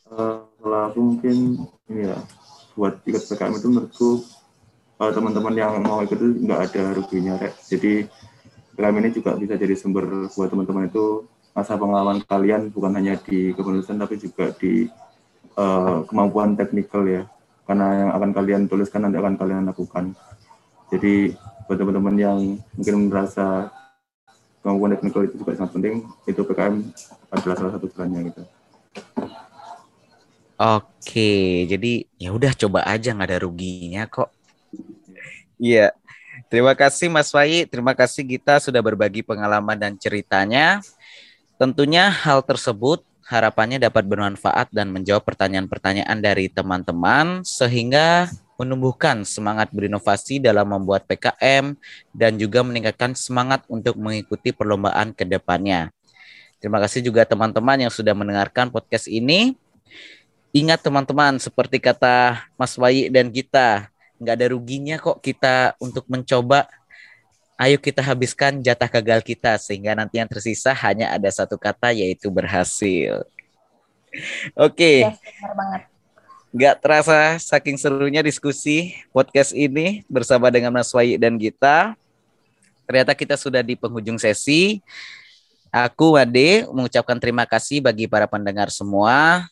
Uh, 0.05 0.45
kalau 0.61 0.79
aku 0.85 0.99
mungkin 1.01 1.65
ini 1.89 2.05
ya, 2.05 2.21
buat 2.77 3.01
ikut 3.01 3.25
PKM 3.25 3.57
itu 3.57 3.67
menurutku 3.73 4.09
uh, 5.01 5.09
teman-teman 5.09 5.57
yang 5.57 5.81
mau 5.81 6.05
ikut 6.05 6.21
itu 6.21 6.45
nggak 6.45 6.61
ada 6.69 6.83
ruginya. 6.93 7.41
Rek. 7.41 7.57
Jadi 7.65 8.05
PKM 8.77 8.95
ini 9.01 9.09
juga 9.09 9.33
bisa 9.41 9.57
jadi 9.57 9.73
sumber 9.73 10.29
buat 10.29 10.53
teman-teman 10.53 10.85
itu 10.85 11.25
masa 11.57 11.81
pengalaman 11.81 12.21
kalian 12.29 12.69
bukan 12.69 12.93
hanya 12.93 13.17
di 13.17 13.57
kependudukan 13.57 13.97
tapi 14.05 14.15
juga 14.21 14.53
di 14.53 14.85
uh, 15.57 16.05
kemampuan 16.05 16.53
teknikal 16.53 17.01
ya. 17.09 17.25
Karena 17.65 17.87
yang 17.93 18.11
akan 18.11 18.29
kalian 18.33 18.61
tuliskan 18.67 19.05
nanti 19.05 19.17
akan 19.21 19.35
kalian 19.37 19.69
lakukan. 19.69 20.15
Jadi 20.91 21.31
buat 21.65 21.77
teman-teman 21.79 22.15
yang 22.19 22.39
mungkin 22.75 22.95
merasa 23.07 23.71
kemampuan 24.59 24.93
teknikal 24.93 25.23
itu 25.25 25.35
juga 25.41 25.57
sangat 25.57 25.71
penting 25.73 25.95
itu 26.29 26.41
PKM 26.43 26.75
adalah 27.33 27.55
salah 27.57 27.71
satu 27.79 27.87
jalannya 27.89 28.21
gitu. 28.29 28.41
Oke 30.61 31.65
jadi 31.65 32.05
ya 32.21 32.29
udah 32.35 32.53
coba 32.53 32.85
aja 32.85 33.15
nggak 33.15 33.29
ada 33.33 33.39
ruginya 33.41 34.03
kok. 34.05 34.29
Iya. 35.57 35.95
Terima 36.51 36.75
kasih 36.75 37.07
Mas 37.07 37.31
Wayi 37.31 37.63
terima 37.63 37.95
kasih 37.95 38.27
kita 38.27 38.59
sudah 38.59 38.83
berbagi 38.83 39.23
pengalaman 39.23 39.79
dan 39.79 39.95
ceritanya. 39.95 40.83
Tentunya 41.55 42.09
hal 42.11 42.43
tersebut 42.43 43.05
harapannya 43.31 43.79
dapat 43.79 44.03
bermanfaat 44.03 44.75
dan 44.75 44.91
menjawab 44.91 45.23
pertanyaan-pertanyaan 45.23 46.19
dari 46.19 46.51
teman-teman 46.51 47.47
sehingga 47.47 48.27
menumbuhkan 48.59 49.23
semangat 49.23 49.71
berinovasi 49.71 50.43
dalam 50.43 50.67
membuat 50.67 51.07
PKM 51.07 51.73
dan 52.11 52.35
juga 52.35 52.61
meningkatkan 52.61 53.15
semangat 53.15 53.63
untuk 53.71 53.95
mengikuti 53.95 54.51
perlombaan 54.51 55.15
ke 55.15 55.23
depannya. 55.23 55.89
Terima 56.61 56.77
kasih 56.77 57.01
juga 57.01 57.25
teman-teman 57.25 57.87
yang 57.87 57.89
sudah 57.89 58.13
mendengarkan 58.13 58.69
podcast 58.69 59.09
ini. 59.09 59.57
Ingat 60.51 60.83
teman-teman, 60.83 61.39
seperti 61.39 61.79
kata 61.81 62.45
Mas 62.59 62.75
Wayi 62.77 63.09
dan 63.09 63.31
kita, 63.31 63.89
nggak 64.21 64.35
ada 64.35 64.47
ruginya 64.51 64.99
kok 64.99 65.23
kita 65.23 65.73
untuk 65.81 66.05
mencoba. 66.11 66.69
Ayo 67.61 67.77
kita 67.77 68.01
habiskan 68.01 68.57
jatah 68.57 68.89
gagal 68.89 69.21
kita 69.21 69.53
sehingga 69.61 69.93
nanti 69.93 70.17
yang 70.17 70.25
tersisa 70.25 70.73
hanya 70.73 71.13
ada 71.13 71.29
satu 71.29 71.61
kata 71.61 71.93
yaitu 71.93 72.33
berhasil. 72.33 73.21
Oke. 74.57 74.73
Okay. 74.73 74.97
Yes, 75.05 75.21
banget. 75.53 75.81
Gak 76.57 76.75
terasa 76.81 77.37
saking 77.37 77.77
serunya 77.77 78.25
diskusi 78.25 78.97
podcast 79.13 79.53
ini 79.53 80.01
bersama 80.09 80.49
dengan 80.49 80.73
Mas 80.73 80.89
Wayi 80.89 81.21
dan 81.21 81.37
Gita. 81.37 81.93
Ternyata 82.89 83.13
kita 83.13 83.37
sudah 83.37 83.61
di 83.61 83.77
penghujung 83.77 84.17
sesi. 84.17 84.81
Aku 85.69 86.17
Wade 86.17 86.65
mengucapkan 86.65 87.21
terima 87.21 87.45
kasih 87.45 87.77
bagi 87.77 88.09
para 88.09 88.25
pendengar 88.25 88.73
semua 88.73 89.45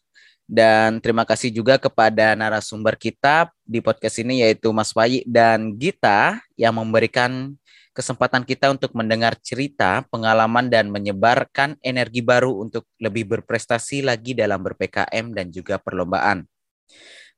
dan 0.49 0.97
terima 0.97 1.29
kasih 1.29 1.53
juga 1.53 1.77
kepada 1.77 2.33
narasumber 2.33 2.97
kita 2.97 3.53
di 3.69 3.85
podcast 3.85 4.17
ini 4.17 4.41
yaitu 4.41 4.73
Mas 4.73 4.97
Wayi 4.97 5.21
dan 5.29 5.77
Gita 5.77 6.41
yang 6.57 6.73
memberikan 6.73 7.53
kesempatan 7.99 8.47
kita 8.47 8.71
untuk 8.71 8.95
mendengar 8.95 9.35
cerita, 9.43 10.07
pengalaman 10.07 10.71
dan 10.71 10.87
menyebarkan 10.87 11.75
energi 11.83 12.23
baru 12.23 12.55
untuk 12.63 12.87
lebih 12.95 13.27
berprestasi 13.27 14.07
lagi 14.07 14.31
dalam 14.31 14.63
ber-PKM 14.63 15.35
dan 15.35 15.51
juga 15.51 15.75
perlombaan. 15.75 16.47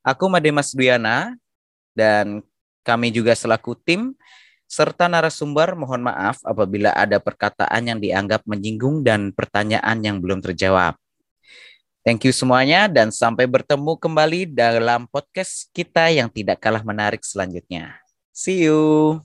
Aku 0.06 0.30
Mademas 0.30 0.78
Duyana 0.78 1.34
dan 1.98 2.46
kami 2.86 3.10
juga 3.10 3.34
selaku 3.34 3.74
tim 3.74 4.14
serta 4.70 5.10
narasumber 5.10 5.74
mohon 5.74 6.06
maaf 6.06 6.38
apabila 6.46 6.94
ada 6.94 7.18
perkataan 7.18 7.82
yang 7.90 7.98
dianggap 7.98 8.46
menyinggung 8.46 9.02
dan 9.02 9.34
pertanyaan 9.34 9.98
yang 10.06 10.22
belum 10.22 10.46
terjawab. 10.46 10.94
Thank 12.06 12.30
you 12.30 12.34
semuanya 12.34 12.86
dan 12.86 13.10
sampai 13.10 13.50
bertemu 13.50 13.98
kembali 13.98 14.54
dalam 14.54 15.10
podcast 15.10 15.70
kita 15.74 16.14
yang 16.14 16.30
tidak 16.30 16.62
kalah 16.62 16.86
menarik 16.86 17.26
selanjutnya. 17.26 17.98
See 18.30 18.66
you. 18.66 19.22